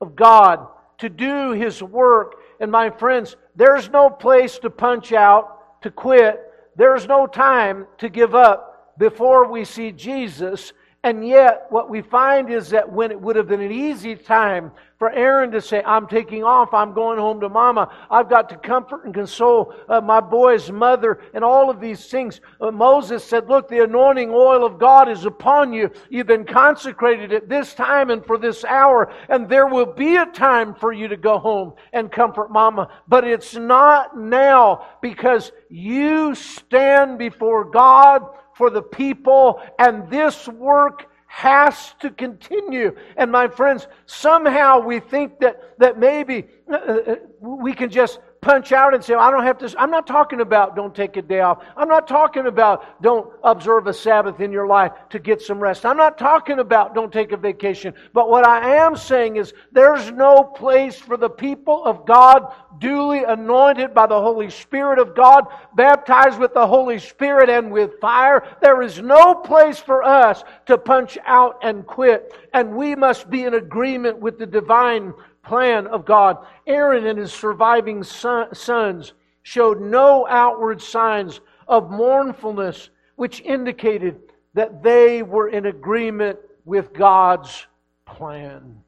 [0.00, 0.66] of God
[0.98, 2.36] to do His work.
[2.60, 6.40] And my friends, there's no place to punch out, to quit.
[6.76, 10.72] There's no time to give up before we see Jesus.
[11.04, 14.72] And yet, what we find is that when it would have been an easy time
[14.98, 18.56] for Aaron to say, I'm taking off, I'm going home to mama, I've got to
[18.56, 23.50] comfort and console uh, my boy's mother, and all of these things, uh, Moses said,
[23.50, 25.90] Look, the anointing oil of God is upon you.
[26.08, 30.24] You've been consecrated at this time and for this hour, and there will be a
[30.24, 32.88] time for you to go home and comfort mama.
[33.06, 38.22] But it's not now because you stand before God
[38.54, 42.96] for the people, and this work has to continue.
[43.16, 48.72] And my friends, somehow we think that, that maybe uh, uh, we can just punch
[48.72, 49.74] out and say, I don't have to.
[49.80, 51.64] I'm not talking about don't take a day off.
[51.76, 55.86] I'm not talking about don't observe a Sabbath in your life to get some rest.
[55.86, 57.94] I'm not talking about don't take a vacation.
[58.12, 63.24] But what I am saying is there's no place for the people of God duly
[63.24, 68.46] anointed by the Holy Spirit of God, baptized with the Holy Spirit and with fire.
[68.60, 72.34] There is no place for us to punch out and quit.
[72.52, 75.14] And we must be in agreement with the divine
[75.44, 76.38] plan of God.
[76.66, 84.20] Aaron and his surviving son, sons showed no outward signs of mournfulness, which indicated
[84.54, 87.66] that they were in agreement with God's
[88.06, 88.82] plan.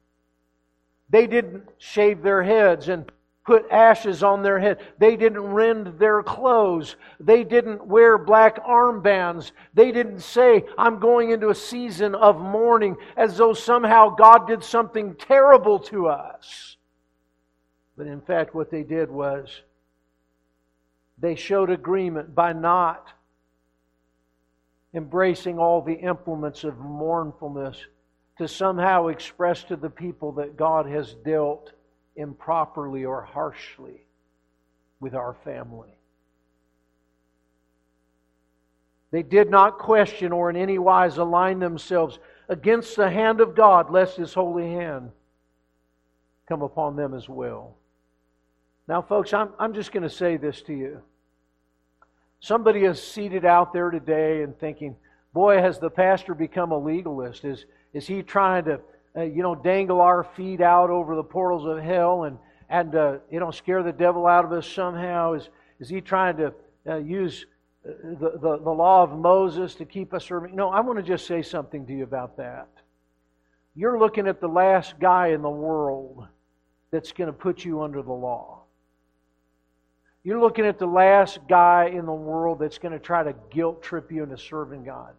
[1.09, 3.09] They didn't shave their heads and
[3.47, 4.77] put ashes on their head.
[4.99, 6.97] They didn't rend their clothes.
[7.17, 9.53] They didn't wear black armbands.
[9.73, 14.63] They didn't say, I'm going into a season of mourning as though somehow God did
[14.63, 16.75] something terrible to us.
[17.95, 19.61] But in fact, what they did was
[21.17, 23.07] they showed agreement by not
[24.93, 27.77] embracing all the implements of mournfulness
[28.39, 31.71] to somehow express to the people that God has dealt
[32.17, 34.01] improperly or harshly
[34.99, 35.97] with our family.
[39.11, 43.89] They did not question or in any wise align themselves against the hand of God,
[43.89, 45.11] lest His holy hand
[46.47, 47.75] come upon them as well.
[48.87, 51.01] Now, folks, I'm, I'm just going to say this to you.
[52.39, 54.95] Somebody is seated out there today and thinking,
[55.33, 57.43] boy, has the pastor become a legalist?
[57.43, 58.79] Is, is he trying to
[59.17, 62.37] uh, you know, dangle our feet out over the portals of hell and,
[62.69, 65.33] and uh, you know, scare the devil out of us somehow?
[65.33, 65.49] Is,
[65.79, 66.53] is he trying to
[66.87, 67.45] uh, use
[67.87, 70.55] uh, the, the, the law of Moses to keep us serving?
[70.55, 72.67] No, I want to just say something to you about that.
[73.75, 76.27] You're looking at the last guy in the world
[76.91, 78.63] that's going to put you under the law.
[80.23, 83.81] You're looking at the last guy in the world that's going to try to guilt
[83.81, 85.13] trip you into serving God.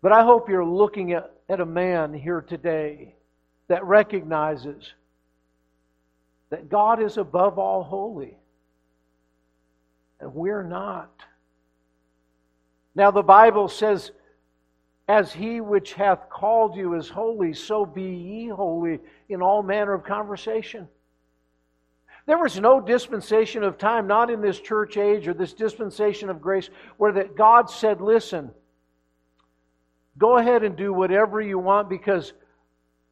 [0.00, 3.14] But I hope you're looking at, at a man here today
[3.68, 4.94] that recognizes
[6.48, 8.38] that God is above all holy.
[10.18, 11.10] And we're not.
[12.94, 14.12] Now, the Bible says,
[15.06, 19.92] As he which hath called you is holy, so be ye holy in all manner
[19.92, 20.88] of conversation.
[22.24, 26.40] There was no dispensation of time, not in this church age or this dispensation of
[26.40, 28.52] grace, where that God said, Listen,
[30.18, 32.32] Go ahead and do whatever you want because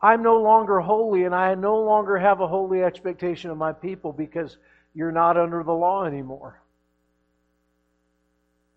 [0.01, 4.13] I'm no longer holy and I no longer have a holy expectation of my people
[4.13, 4.57] because
[4.95, 6.61] you're not under the law anymore.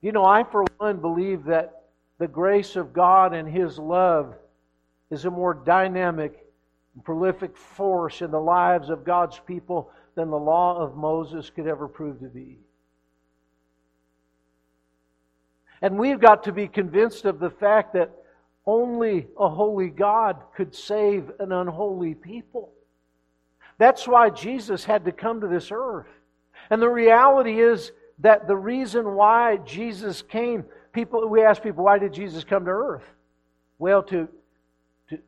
[0.02, 1.84] You know, I, for one, believe that
[2.18, 4.36] the grace of God and His love
[5.10, 6.46] is a more dynamic
[6.94, 11.68] and prolific force in the lives of God's people than the law of Moses could
[11.68, 12.60] ever prove to be.
[15.84, 18.10] And we've got to be convinced of the fact that
[18.66, 22.72] only a holy God could save an unholy people.
[23.78, 26.08] That's why Jesus had to come to this earth.
[26.70, 30.64] And the reality is that the reason why Jesus came,
[30.94, 33.04] people we ask people, why did Jesus come to earth?
[33.78, 34.30] Well, to,
[35.10, 35.20] to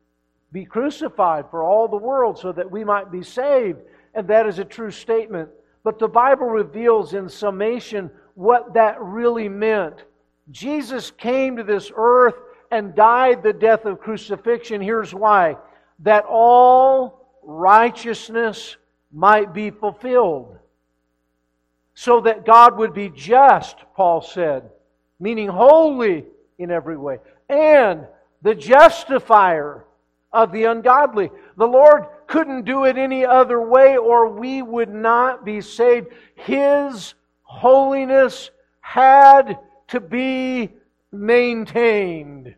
[0.52, 3.80] be crucified for all the world so that we might be saved.
[4.14, 5.50] And that is a true statement.
[5.84, 10.02] But the Bible reveals in summation what that really meant.
[10.50, 12.36] Jesus came to this earth
[12.70, 14.80] and died the death of crucifixion.
[14.80, 15.56] Here's why
[16.00, 18.76] that all righteousness
[19.12, 20.58] might be fulfilled.
[21.94, 24.68] So that God would be just, Paul said,
[25.18, 26.24] meaning holy
[26.58, 27.18] in every way,
[27.48, 28.06] and
[28.42, 29.86] the justifier
[30.32, 31.30] of the ungodly.
[31.56, 36.08] The Lord couldn't do it any other way, or we would not be saved.
[36.34, 39.58] His holiness had
[39.88, 40.70] to be
[41.12, 42.54] maintained.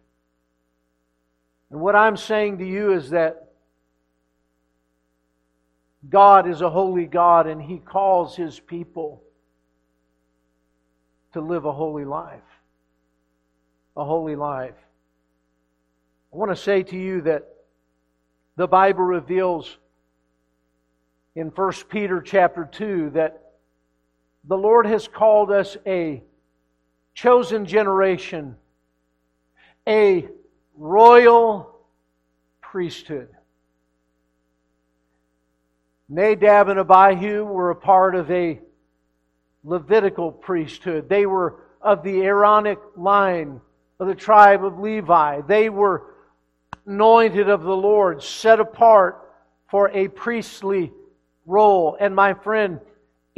[1.70, 3.48] And what I'm saying to you is that
[6.08, 9.22] God is a holy God and He calls His people
[11.32, 12.40] to live a holy life.
[13.96, 14.74] A holy life.
[16.32, 17.48] I want to say to you that
[18.56, 19.76] the Bible reveals
[21.34, 23.52] in 1 Peter chapter 2 that
[24.44, 26.22] the Lord has called us a
[27.18, 28.54] chosen generation,
[29.88, 30.24] a
[30.76, 31.74] royal
[32.60, 33.28] priesthood.
[36.08, 38.60] Nadab and Abihu were a part of a
[39.64, 41.08] Levitical priesthood.
[41.08, 43.60] They were of the Aaronic line
[43.98, 45.40] of the tribe of Levi.
[45.40, 46.14] They were
[46.86, 49.20] anointed of the Lord, set apart
[49.68, 50.92] for a priestly
[51.46, 51.96] role.
[51.98, 52.78] And my friend,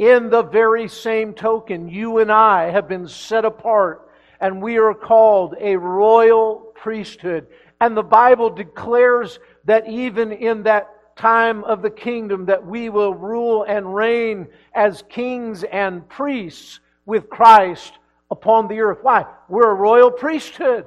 [0.01, 4.95] In the very same token, you and I have been set apart and we are
[4.95, 7.45] called a royal priesthood.
[7.79, 13.13] And the Bible declares that even in that time of the kingdom that we will
[13.13, 17.93] rule and reign as kings and priests with Christ
[18.31, 19.03] upon the earth.
[19.03, 19.27] Why?
[19.49, 20.85] We're a royal priesthood.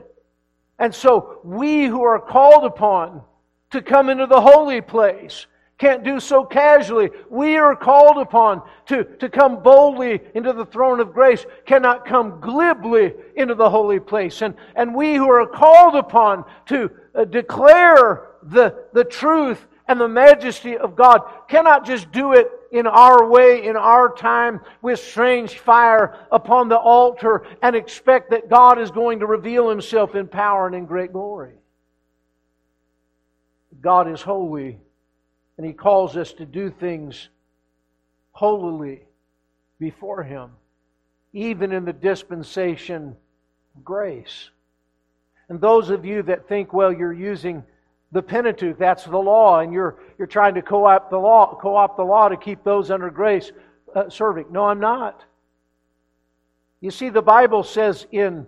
[0.81, 3.23] And so we who are called upon
[3.71, 5.47] to come into the holy place
[5.79, 7.11] can't do so casually.
[7.29, 12.41] We are called upon to, to come boldly into the throne of grace, cannot come
[12.41, 14.41] glibly into the holy place.
[14.43, 20.09] And, and we who are called upon to uh, declare the, the truth and the
[20.09, 25.59] majesty of God cannot just do it in our way, in our time, with strange
[25.59, 30.66] fire upon the altar and expect that God is going to reveal himself in power
[30.66, 31.55] and in great glory.
[33.81, 34.79] God is holy,
[35.57, 37.29] and he calls us to do things
[38.33, 39.03] holily
[39.79, 40.51] before him,
[41.33, 43.17] even in the dispensation
[43.77, 44.51] of grace.
[45.49, 47.63] And those of you that think, well, you're using
[48.13, 52.05] the Pentateuch, that's the law, and you're, you're trying to co-opt the law, co-opt the
[52.05, 53.53] law to keep those under grace
[53.95, 54.47] uh, serving.
[54.51, 55.25] No, I'm not.
[56.81, 58.47] You see, the Bible says in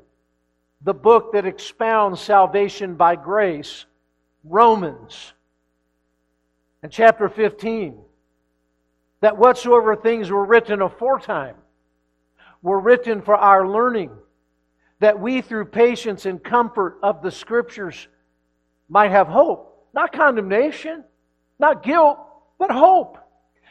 [0.83, 3.87] the book that expounds salvation by grace,
[4.45, 5.33] Romans,
[6.87, 7.99] and chapter 15,
[9.20, 11.57] that whatsoever things were written aforetime
[12.62, 14.12] were written for our learning,
[15.01, 18.07] that we through patience and comfort of the Scriptures
[18.89, 19.89] might have hope.
[19.95, 21.03] Not condemnation,
[21.59, 22.20] not guilt,
[22.57, 23.18] but hope.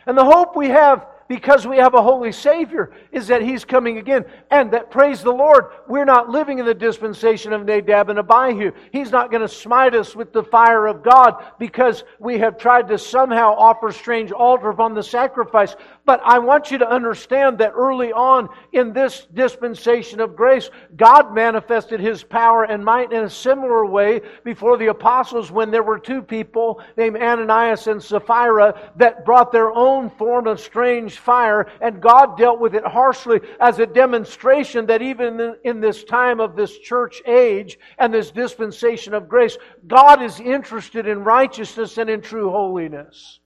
[0.06, 3.98] And the hope we have because we have a holy Savior is that He's coming
[3.98, 4.26] again.
[4.52, 8.72] And that, praise the Lord, we're not living in the dispensation of Nadab and Abihu.
[8.92, 12.88] He's not going to smite us with the fire of God because we have tried
[12.90, 15.76] to somehow offer strange altar upon the sacrifice.
[16.06, 21.34] But I want you to understand that early on in this dispensation of grace, God
[21.34, 26.00] manifested His power and might in a similar way before the apostles when there were
[26.00, 32.02] two people named Ananias and Sapphira that brought their own form of strange fire, and
[32.02, 36.78] God dealt with it harshly as a demonstration that even in this time of this
[36.80, 39.58] church age and this dispensation of grace,
[39.88, 43.40] God is interested in righteousness and in true holiness.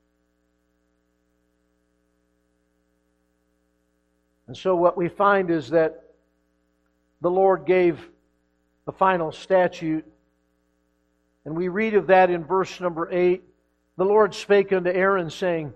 [4.47, 6.03] And so, what we find is that
[7.21, 7.99] the Lord gave
[8.85, 10.03] the final statute,
[11.45, 13.43] and we read of that in verse number 8.
[13.97, 15.73] The Lord spake unto Aaron, saying,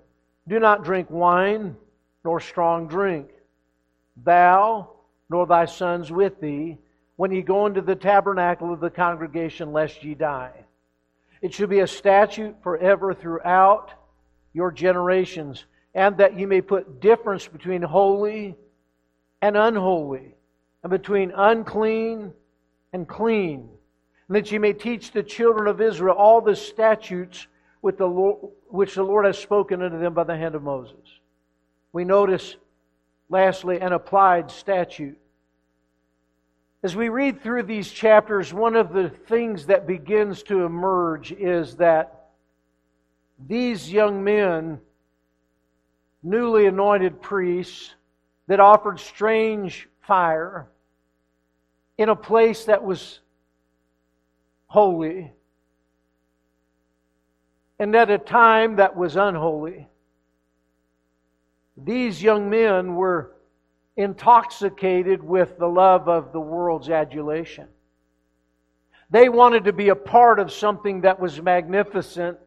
[0.47, 1.75] Do not drink wine
[2.23, 3.29] nor strong drink,
[4.23, 4.89] thou
[5.29, 6.77] nor thy sons with thee,
[7.15, 10.65] when ye go into the tabernacle of the congregation, lest ye die.
[11.41, 13.91] It should be a statute forever throughout
[14.53, 18.55] your generations, and that ye may put difference between holy
[19.41, 20.35] and unholy,
[20.83, 22.33] and between unclean
[22.93, 23.69] and clean,
[24.27, 27.47] and that ye may teach the children of Israel all the statutes
[27.81, 28.05] which the
[29.03, 31.19] Lord has spoken unto them by the hand of Moses
[31.93, 32.55] we notice,
[33.29, 35.17] lastly, an applied statute.
[36.81, 41.77] As we read through these chapters, one of the things that begins to emerge is
[41.77, 42.31] that
[43.47, 44.81] these young men,
[46.21, 47.93] newly anointed priests,
[48.47, 50.67] that offered strange fire
[51.97, 53.19] in a place that was
[54.67, 55.31] holy
[57.79, 59.87] and at a time that was unholy.
[61.77, 63.35] These young men were
[63.95, 67.67] intoxicated with the love of the world's adulation.
[69.09, 72.37] They wanted to be a part of something that was magnificent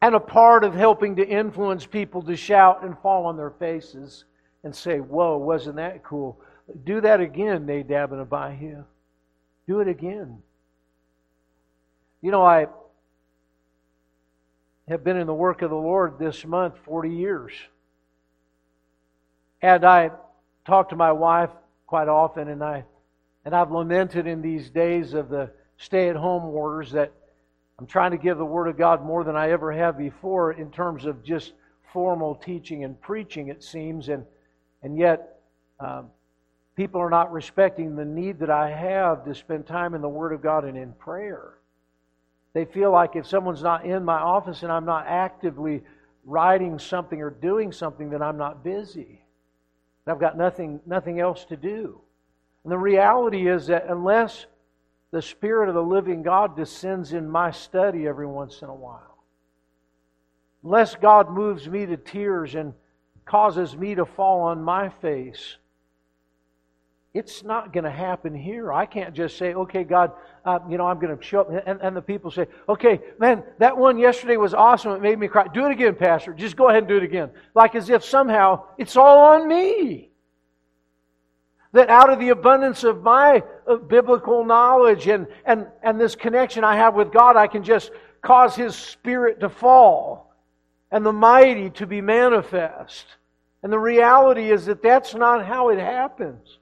[0.00, 4.24] and a part of helping to influence people to shout and fall on their faces
[4.64, 6.40] and say, Whoa, wasn't that cool?
[6.84, 8.84] Do that again, Nadab and Abihu.
[9.66, 10.38] Do it again.
[12.20, 12.66] You know, I
[14.88, 17.52] have been in the work of the Lord this month 40 years.
[19.62, 20.10] And I
[20.66, 21.50] talk to my wife
[21.86, 22.84] quite often, and I
[23.44, 27.12] and I've lamented in these days of the stay-at-home orders that
[27.78, 30.70] I'm trying to give the Word of God more than I ever have before in
[30.70, 31.54] terms of just
[31.92, 33.48] formal teaching and preaching.
[33.48, 34.26] It seems, and
[34.82, 35.40] and yet.
[35.80, 36.10] Um,
[36.76, 40.32] people are not respecting the need that I have to spend time in the Word
[40.32, 41.54] of God and in prayer.
[42.54, 45.82] They feel like if someone's not in my office and I'm not actively
[46.24, 49.21] writing something or doing something, then I'm not busy.
[50.06, 52.00] I've got nothing, nothing else to do.
[52.64, 54.46] And the reality is that unless
[55.10, 59.24] the Spirit of the living God descends in my study every once in a while,
[60.64, 62.72] unless God moves me to tears and
[63.24, 65.56] causes me to fall on my face.
[67.14, 68.72] It's not going to happen here.
[68.72, 70.12] I can't just say, okay, God,
[70.46, 71.50] uh, you know, I'm going to show up.
[71.66, 74.92] And, and the people say, okay, man, that one yesterday was awesome.
[74.92, 75.46] It made me cry.
[75.52, 76.32] Do it again, Pastor.
[76.32, 77.30] Just go ahead and do it again.
[77.54, 80.08] Like as if somehow it's all on me.
[81.72, 86.64] That out of the abundance of my uh, biblical knowledge and, and, and this connection
[86.64, 87.90] I have with God, I can just
[88.22, 90.34] cause His Spirit to fall
[90.90, 93.04] and the mighty to be manifest.
[93.62, 96.58] And the reality is that that's not how it happens.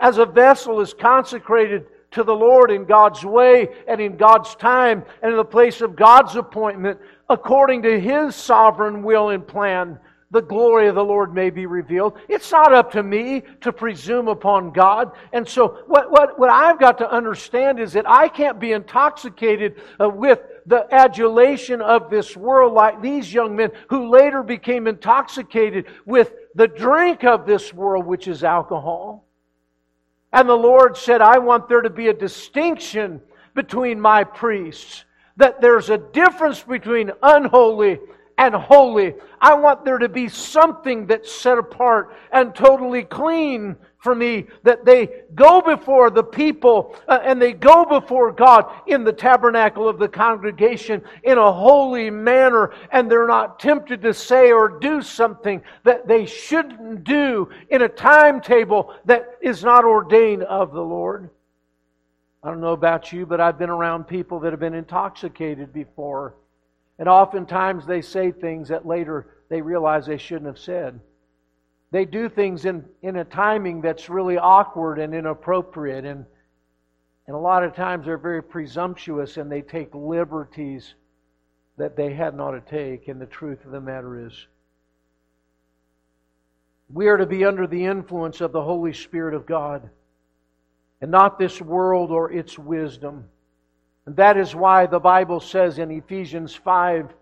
[0.00, 5.04] As a vessel is consecrated to the Lord in God's way and in God's time
[5.22, 9.98] and in the place of God's appointment, according to His sovereign will and plan,
[10.30, 12.18] the glory of the Lord may be revealed.
[12.28, 15.12] It's not up to me to presume upon God.
[15.32, 19.80] And so, what, what, what I've got to understand is that I can't be intoxicated
[19.98, 25.86] uh, with the adulation of this world like these young men who later became intoxicated
[26.04, 29.27] with the drink of this world, which is alcohol.
[30.32, 33.20] And the Lord said, I want there to be a distinction
[33.54, 35.04] between my priests,
[35.36, 37.98] that there's a difference between unholy
[38.36, 39.14] and holy.
[39.40, 44.84] I want there to be something that's set apart and totally clean for me, that
[44.84, 49.98] they go before the people uh, and they go before God in the tabernacle of
[49.98, 55.60] the congregation in a holy manner, and they're not tempted to say or do something
[55.82, 61.30] that they shouldn't do in a timetable that is not ordained of the Lord.
[62.42, 66.36] I don't know about you, but I've been around people that have been intoxicated before.
[67.00, 71.00] And oftentimes they say things that later they realize they shouldn't have said.
[71.90, 76.04] They do things in, in a timing that's really awkward and inappropriate.
[76.04, 76.26] And,
[77.26, 80.94] and a lot of times they're very presumptuous and they take liberties
[81.78, 83.08] that they had not to take.
[83.08, 84.46] And the truth of the matter is,
[86.90, 89.88] we are to be under the influence of the Holy Spirit of God
[91.00, 93.24] and not this world or its wisdom.
[94.06, 97.12] And that is why the Bible says in Ephesians 5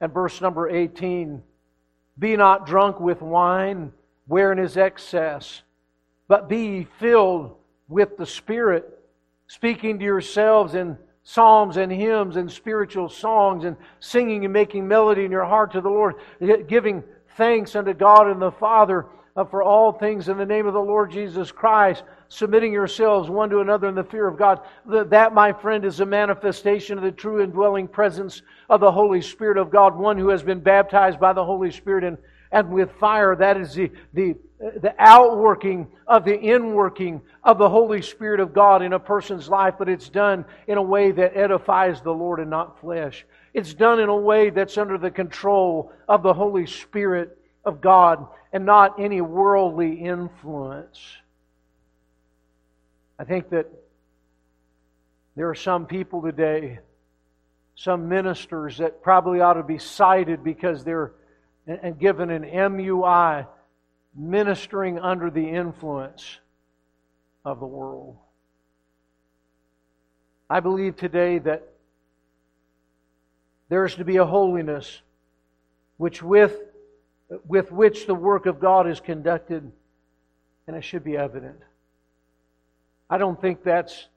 [0.00, 1.42] and verse number 18
[2.18, 3.92] Be not drunk with wine,
[4.26, 5.62] wherein is excess,
[6.28, 7.56] but be filled
[7.88, 8.98] with the Spirit,
[9.46, 15.24] speaking to yourselves in psalms and hymns and spiritual songs, and singing and making melody
[15.24, 16.16] in your heart to the Lord,
[16.66, 17.02] giving
[17.36, 20.80] thanks unto God and the Father uh, for all things in the name of the
[20.80, 24.60] Lord Jesus Christ, submitting yourselves one to another in the fear of God.
[24.86, 29.56] That, my friend, is a manifestation of the true indwelling presence of the Holy Spirit
[29.56, 32.18] of God, one who has been baptized by the Holy Spirit and,
[32.52, 33.34] and with fire.
[33.34, 38.82] That is the, the, the outworking of the inworking of the Holy Spirit of God
[38.82, 42.50] in a person's life, but it's done in a way that edifies the Lord and
[42.50, 43.24] not flesh.
[43.54, 48.26] It's done in a way that's under the control of the Holy Spirit of God
[48.52, 51.00] and not any worldly influence.
[53.18, 53.66] I think that
[55.36, 56.80] there are some people today,
[57.74, 61.12] some ministers that probably ought to be cited because they're
[61.66, 63.46] and given an MUI
[64.14, 66.38] ministering under the influence
[67.44, 68.16] of the world.
[70.50, 71.68] I believe today that
[73.68, 75.00] there is to be a holiness
[75.96, 76.58] which with
[77.46, 79.70] with which the work of God is conducted,
[80.66, 81.58] and it should be evident.
[83.08, 84.08] I don't think that's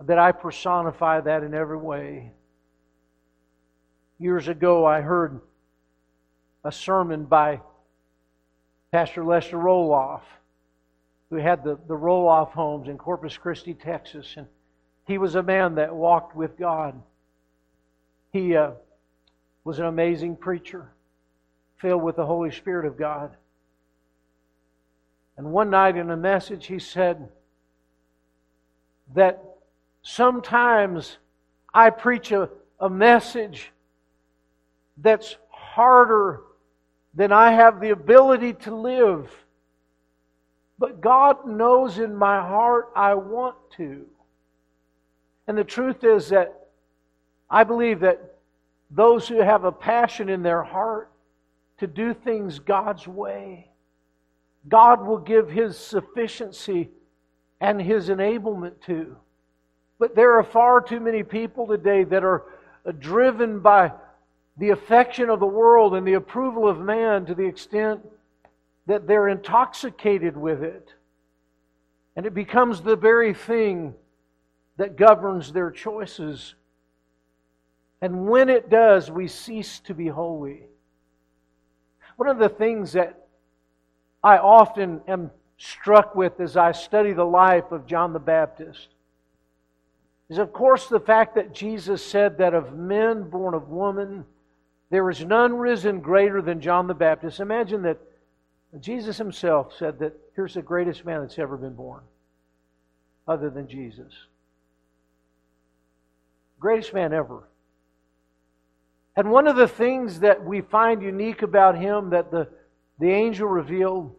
[0.00, 2.32] that I personify that in every way.
[4.18, 5.40] Years ago, I heard
[6.64, 7.60] a sermon by
[8.92, 10.22] Pastor Lester Roloff,
[11.30, 14.34] who had the, the Roloff homes in Corpus Christi, Texas.
[14.36, 14.46] And
[15.06, 17.00] he was a man that walked with God.
[18.32, 18.72] He uh,
[19.64, 20.90] was an amazing preacher
[21.76, 23.30] filled with the Holy Spirit of God.
[25.36, 27.28] And one night in a message, he said
[29.14, 29.42] that
[30.02, 31.16] sometimes
[31.72, 33.72] I preach a, a message
[34.98, 36.42] that's harder
[37.14, 39.30] than I have the ability to live.
[40.78, 44.06] But God knows in my heart I want to.
[45.46, 46.68] And the truth is that
[47.50, 48.36] I believe that
[48.90, 51.10] those who have a passion in their heart
[51.78, 53.70] to do things God's way.
[54.68, 56.90] God will give His sufficiency
[57.60, 59.16] and His enablement to.
[59.98, 62.44] But there are far too many people today that are
[62.98, 63.92] driven by
[64.60, 68.06] the affection of the world and the approval of man to the extent
[68.86, 70.92] that they're intoxicated with it.
[72.14, 73.94] And it becomes the very thing
[74.76, 76.54] that governs their choices.
[78.02, 80.64] And when it does, we cease to be holy.
[82.16, 83.28] One of the things that
[84.22, 88.88] I often am struck with as I study the life of John the Baptist
[90.28, 94.26] is, of course, the fact that Jesus said that of men born of woman,
[94.90, 97.40] there is none risen greater than John the Baptist.
[97.40, 97.98] Imagine that
[98.80, 102.02] Jesus himself said that here's the greatest man that's ever been born,
[103.26, 104.12] other than Jesus.
[106.58, 107.48] Greatest man ever.
[109.16, 112.48] And one of the things that we find unique about him that the,
[112.98, 114.14] the angel revealed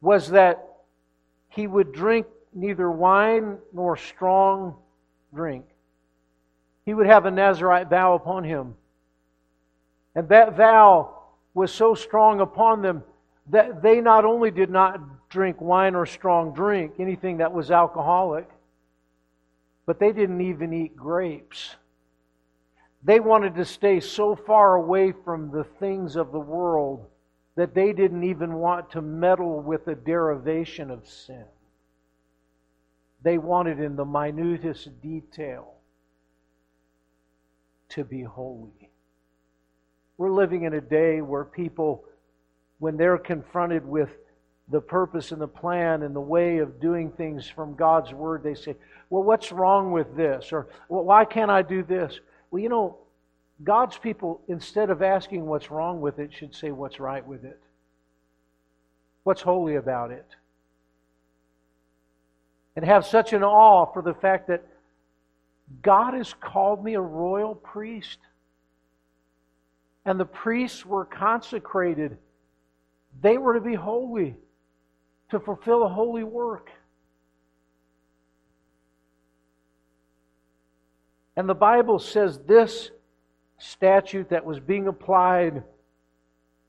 [0.00, 0.62] was that
[1.48, 4.76] he would drink neither wine nor strong
[5.34, 5.64] drink.
[6.84, 8.74] He would have a Nazarite vow upon him.
[10.16, 11.14] And that vow
[11.52, 13.04] was so strong upon them
[13.50, 18.48] that they not only did not drink wine or strong drink, anything that was alcoholic,
[19.84, 21.76] but they didn't even eat grapes.
[23.04, 27.06] They wanted to stay so far away from the things of the world
[27.54, 31.44] that they didn't even want to meddle with the derivation of sin.
[33.22, 35.74] They wanted, in the minutest detail,
[37.90, 38.85] to be holy.
[40.18, 42.04] We're living in a day where people,
[42.78, 44.10] when they're confronted with
[44.68, 48.54] the purpose and the plan and the way of doing things from God's Word, they
[48.54, 48.76] say,
[49.10, 50.52] Well, what's wrong with this?
[50.52, 52.18] Or, well, Why can't I do this?
[52.50, 52.98] Well, you know,
[53.62, 57.60] God's people, instead of asking what's wrong with it, should say what's right with it.
[59.22, 60.26] What's holy about it?
[62.74, 64.66] And have such an awe for the fact that
[65.82, 68.18] God has called me a royal priest.
[70.06, 72.16] And the priests were consecrated.
[73.20, 74.36] They were to be holy
[75.30, 76.70] to fulfill a holy work.
[81.36, 82.90] And the Bible says this
[83.58, 85.62] statute that was being applied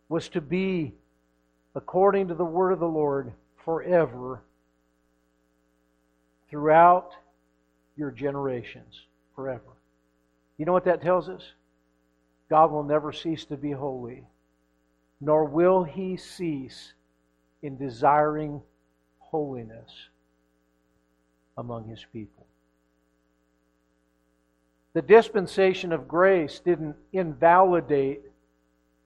[0.10, 0.94] was to be
[1.76, 3.32] according to the word of the Lord
[3.64, 4.42] forever
[6.50, 7.12] throughout
[7.96, 9.02] your generations
[9.36, 9.62] forever.
[10.58, 11.44] You know what that tells us?
[12.50, 14.24] God will never cease to be holy,
[15.20, 16.94] nor will he cease
[17.62, 18.62] in desiring
[19.20, 19.92] holiness
[21.58, 22.46] among his people.
[24.94, 28.22] The dispensation of grace didn't invalidate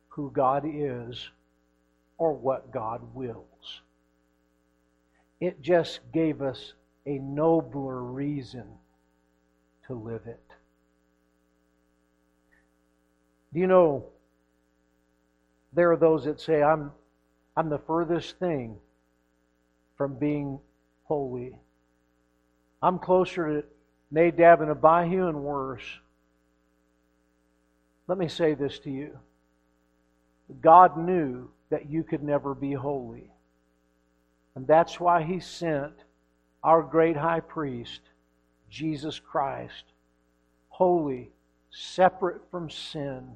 [0.10, 1.30] who God is
[2.18, 3.82] or what God wills.
[5.39, 6.74] It just gave us
[7.06, 8.66] a nobler reason
[9.88, 10.51] to live it.
[13.54, 14.06] Do you know
[15.74, 16.91] there are those that say, I'm
[17.56, 18.78] I'm the furthest thing
[19.97, 20.60] from being
[21.04, 21.56] holy.
[22.82, 23.68] I'm closer to
[24.10, 25.84] Nadab and Abihu and worse.
[28.08, 29.18] Let me say this to you.
[30.62, 33.32] God knew that you could never be holy.
[34.56, 35.93] And that's why He sent
[36.64, 38.02] our great high priest,
[38.70, 39.84] Jesus Christ,
[40.70, 41.32] holy,
[41.72, 43.32] separate from sin,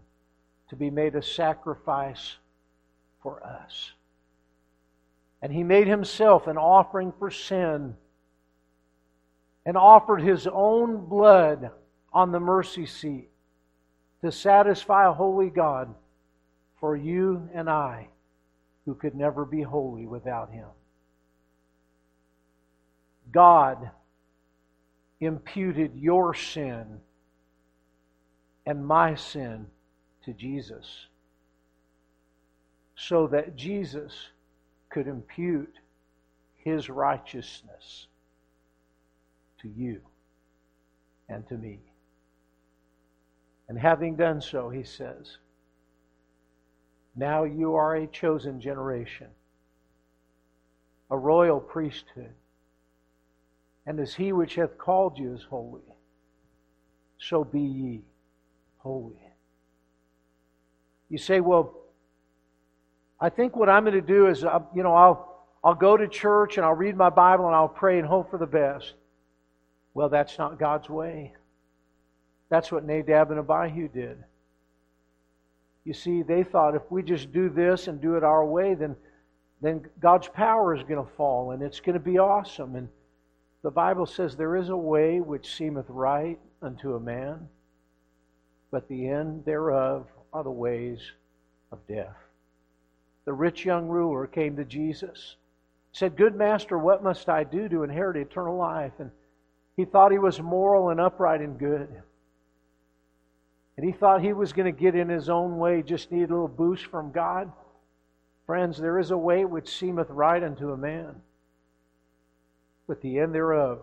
[0.70, 2.38] to be made a sacrifice
[3.22, 3.94] for us.
[5.42, 7.96] And he made himself an offering for sin
[9.66, 11.72] and offered his own blood
[12.14, 13.30] on the mercy seat
[14.22, 15.94] to satisfy a holy God
[16.80, 18.08] for you and I
[18.86, 20.68] who could never be holy without him.
[23.32, 23.90] God
[25.20, 27.00] imputed your sin
[28.66, 29.68] and my sin
[30.24, 31.08] to Jesus
[32.96, 34.14] so that Jesus
[34.90, 35.74] could impute
[36.56, 38.08] his righteousness
[39.62, 40.02] to you
[41.30, 41.80] and to me.
[43.68, 45.38] And having done so, he says,
[47.16, 49.28] Now you are a chosen generation,
[51.10, 52.34] a royal priesthood,
[53.86, 55.82] and as he which hath called you is holy,
[57.18, 58.02] so be ye
[58.86, 59.20] holy.
[61.10, 61.74] You say, Well,
[63.20, 66.08] I think what I'm going to do is, uh, you know, I'll, I'll go to
[66.08, 68.94] church and I'll read my Bible and I'll pray and hope for the best.
[69.96, 71.34] Well, that's not God's way.
[72.50, 74.24] That's what Nadab and Abihu did.
[75.84, 78.96] You see, they thought if we just do this and do it our way, then,
[79.62, 82.76] then God's power is going to fall and it's going to be awesome.
[82.76, 82.88] And
[83.64, 87.48] the Bible says there is a way which seemeth right unto a man,
[88.72, 91.00] but the end thereof are the ways
[91.72, 92.16] of death
[93.26, 95.36] the rich young ruler came to Jesus.
[95.92, 98.94] Said, Good master, what must I do to inherit eternal life?
[99.00, 99.12] And
[99.76, 101.90] he thought he was moral and upright and good.
[103.78, 106.34] and he thought he was going to get in his own way, just need a
[106.34, 107.52] little boost from God.
[108.46, 111.16] Friends, there is a way which seemeth right unto a man,
[112.88, 113.80] but the end thereof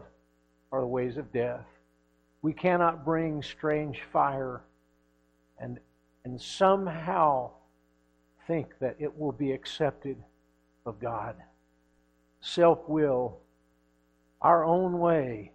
[0.71, 1.67] are the ways of death.
[2.43, 4.63] We cannot bring strange fire
[5.63, 5.79] and,
[6.25, 7.51] and somehow
[8.47, 10.17] think that it will be accepted
[10.85, 11.37] of God.
[12.41, 13.39] Self will,
[14.41, 15.53] our own way,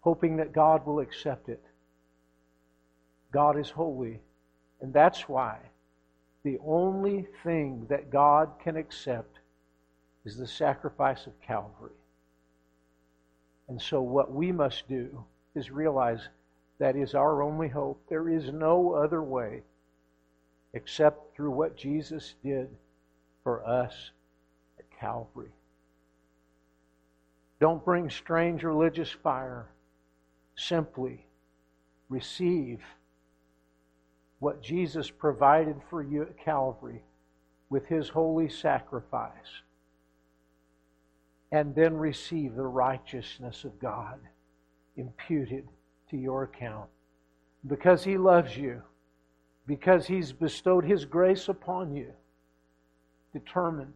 [0.00, 1.62] hoping that God will accept it.
[3.32, 4.20] God is holy.
[4.80, 5.58] And that's why
[6.42, 9.38] the only thing that God can accept
[10.24, 11.92] is the sacrifice of Calvary.
[13.68, 16.28] And so, what we must do is realize
[16.78, 18.02] that is our only hope.
[18.08, 19.62] There is no other way
[20.74, 22.68] except through what Jesus did
[23.42, 24.10] for us
[24.78, 25.52] at Calvary.
[27.60, 29.68] Don't bring strange religious fire.
[30.56, 31.26] Simply
[32.08, 32.80] receive
[34.38, 37.02] what Jesus provided for you at Calvary
[37.70, 39.62] with his holy sacrifice.
[41.52, 44.18] And then receive the righteousness of God
[44.96, 45.68] imputed
[46.12, 46.88] to your account.
[47.66, 48.82] Because he loves you,
[49.66, 52.12] because he's bestowed his grace upon you,
[53.32, 53.94] determined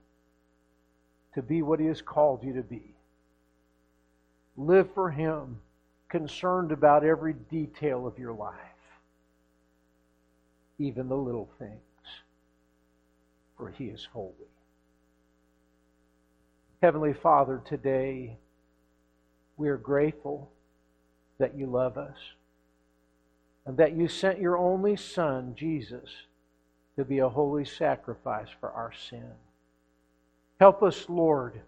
[1.34, 2.96] to be what he has called you to be.
[4.56, 5.60] Live for him,
[6.08, 8.56] concerned about every detail of your life
[10.78, 11.80] even the little things,
[13.56, 14.32] for He is holy.
[16.82, 18.36] Heavenly Father, today
[19.56, 20.50] we are grateful
[21.38, 22.16] that you love us
[23.66, 26.08] and that you sent your only Son, Jesus,
[26.96, 29.32] to be a holy sacrifice for our sin.
[30.58, 31.60] Help us, Lord,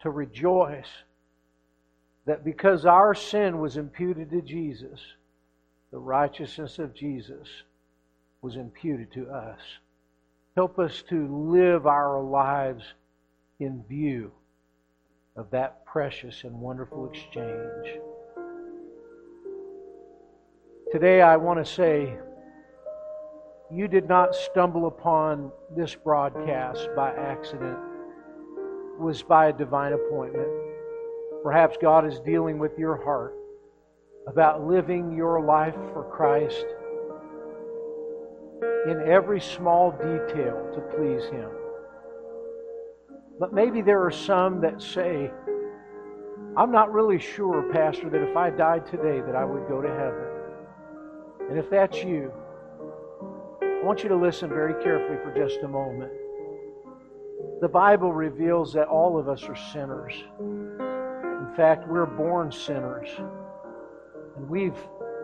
[0.00, 0.88] to rejoice
[2.24, 5.00] that because our sin was imputed to Jesus,
[5.90, 7.48] the righteousness of Jesus
[8.42, 9.60] was imputed to us.
[10.56, 12.84] Help us to live our lives
[13.60, 14.32] in view
[15.36, 18.00] of that precious and wonderful exchange.
[20.90, 22.16] Today, I want to say
[23.70, 27.76] you did not stumble upon this broadcast by accident,
[28.94, 30.48] it was by a divine appointment.
[31.42, 33.34] Perhaps God is dealing with your heart
[34.26, 36.64] about living your life for Christ
[38.90, 41.50] in every small detail to please Him.
[43.38, 45.30] But maybe there are some that say,
[46.56, 49.88] I'm not really sure, Pastor, that if I died today that I would go to
[49.88, 50.37] heaven.
[51.48, 52.32] And if that's you,
[53.62, 56.12] I want you to listen very carefully for just a moment.
[57.60, 60.12] The Bible reveals that all of us are sinners.
[60.40, 63.08] In fact, we're born sinners.
[64.36, 64.76] And we've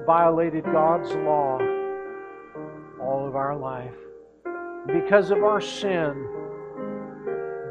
[0.07, 1.59] violated God's law
[3.01, 3.95] all of our life.
[4.87, 6.27] Because of our sin,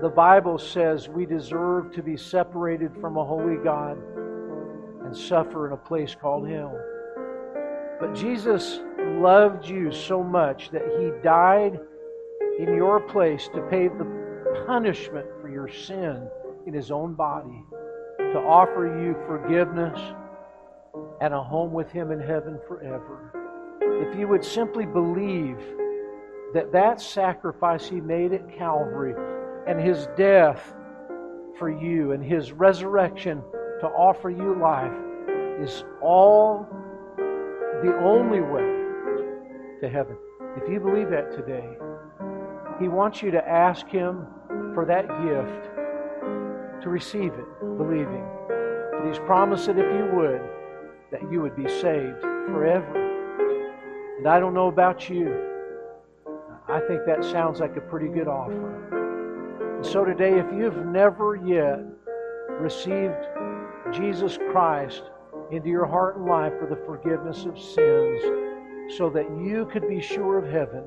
[0.02, 3.98] the Bible says we deserve to be separated from a holy God
[5.06, 6.78] and suffer in a place called hell.
[8.04, 11.80] But Jesus loved you so much that he died
[12.60, 16.28] in your place to pay the punishment for your sin
[16.68, 17.64] in his own body,
[18.20, 19.98] to offer you forgiveness
[21.22, 23.32] and a home with him in heaven forever.
[23.82, 25.60] If you would simply believe
[26.54, 29.16] that that sacrifice he made at Calvary
[29.66, 30.76] and his death
[31.58, 33.42] for you and his resurrection
[33.80, 34.92] to offer you life
[35.62, 36.68] is all
[37.84, 40.16] the only way to heaven.
[40.56, 41.68] If you believe that today,
[42.80, 44.26] he wants you to ask him
[44.74, 48.26] for that gift to receive it, believing.
[48.94, 50.42] And he's promised that if you would,
[51.12, 54.18] that you would be saved forever.
[54.18, 55.38] And I don't know about you.
[56.70, 59.76] I think that sounds like a pretty good offer.
[59.76, 61.82] And so today, if you've never yet
[62.62, 63.28] received
[63.92, 65.04] Jesus Christ
[65.56, 68.22] into your heart and life for the forgiveness of sins
[68.98, 70.84] so that you could be sure of heaven,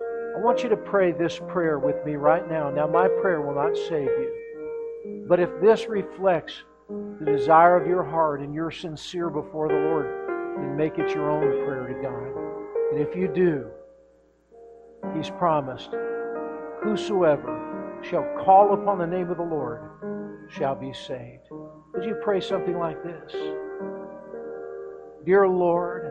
[0.00, 2.70] I want you to pray this prayer with me right now.
[2.70, 5.24] Now, my prayer will not save you.
[5.28, 10.06] But if this reflects the desire of your heart and you're sincere before the Lord,
[10.56, 12.92] then make it your own prayer to God.
[12.92, 13.70] And if you do,
[15.14, 15.90] He's promised,
[16.82, 19.80] Whosoever shall call upon the name of the Lord
[20.48, 21.46] shall be saved.
[21.94, 23.32] Would you pray something like this?
[25.24, 26.02] Dear Lord,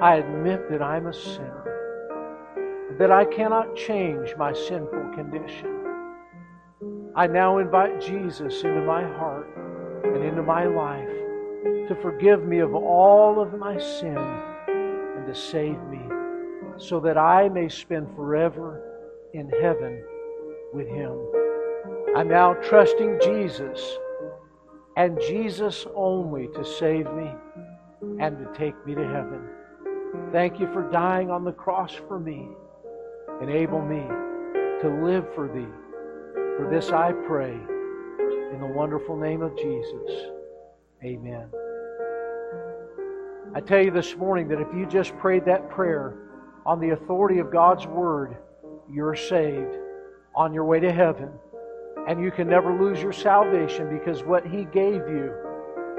[0.00, 5.74] I admit that I'm a sinner, that I cannot change my sinful condition.
[7.16, 9.48] I now invite Jesus into my heart
[10.04, 11.08] and into my life
[11.88, 16.02] to forgive me of all of my sin and to save me
[16.76, 18.80] so that I may spend forever
[19.32, 20.04] in heaven
[20.72, 21.18] with Him.
[22.14, 23.98] I'm now trusting Jesus
[24.96, 27.30] and Jesus only to save me
[28.18, 29.48] and to take me to heaven.
[30.32, 32.48] Thank you for dying on the cross for me.
[33.42, 34.02] Enable me
[34.80, 35.68] to live for Thee.
[36.56, 37.52] For this I pray
[38.52, 40.30] in the wonderful name of Jesus.
[41.04, 41.48] Amen.
[43.54, 46.14] I tell you this morning that if you just prayed that prayer
[46.64, 48.36] on the authority of God's Word,
[48.90, 49.76] you're saved
[50.34, 51.30] on your way to heaven.
[52.06, 55.32] And you can never lose your salvation because what He gave you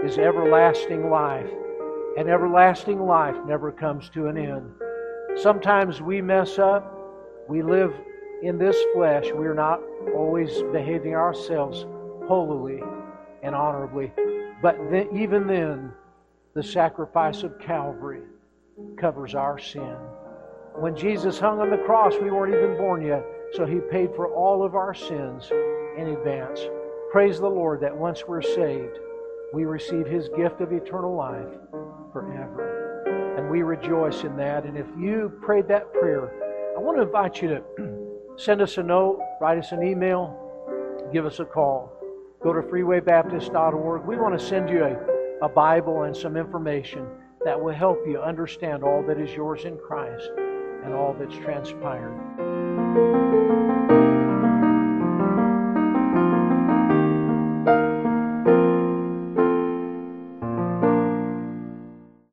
[0.03, 1.49] is everlasting life.
[2.18, 4.72] And everlasting life never comes to an end.
[5.36, 6.93] Sometimes we mess up.
[7.49, 7.93] We live
[8.41, 9.26] in this flesh.
[9.34, 9.82] We're not
[10.16, 11.86] always behaving ourselves
[12.28, 12.82] holily
[13.43, 14.12] and honorably.
[14.62, 15.91] But then, even then,
[16.55, 18.22] the sacrifice of Calvary
[18.97, 19.95] covers our sin.
[20.74, 24.28] When Jesus hung on the cross, we weren't even born yet, so He paid for
[24.34, 25.51] all of our sins
[25.98, 26.62] in advance.
[27.12, 29.00] Praise the Lord that once we're saved,
[29.54, 31.58] we receive His gift of eternal life
[32.14, 33.36] forever.
[33.38, 34.66] And we rejoice in that.
[34.66, 36.32] And if you prayed that prayer,
[36.76, 37.64] I want to invite you to
[38.38, 40.38] send us a note, write us an email,
[41.12, 41.93] give us a call.
[42.43, 44.06] Go to freewaybaptist.org.
[44.06, 47.08] We want to send you a, a Bible and some information
[47.43, 50.30] that will help you understand all that is yours in Christ
[50.84, 52.14] and all that's transpired.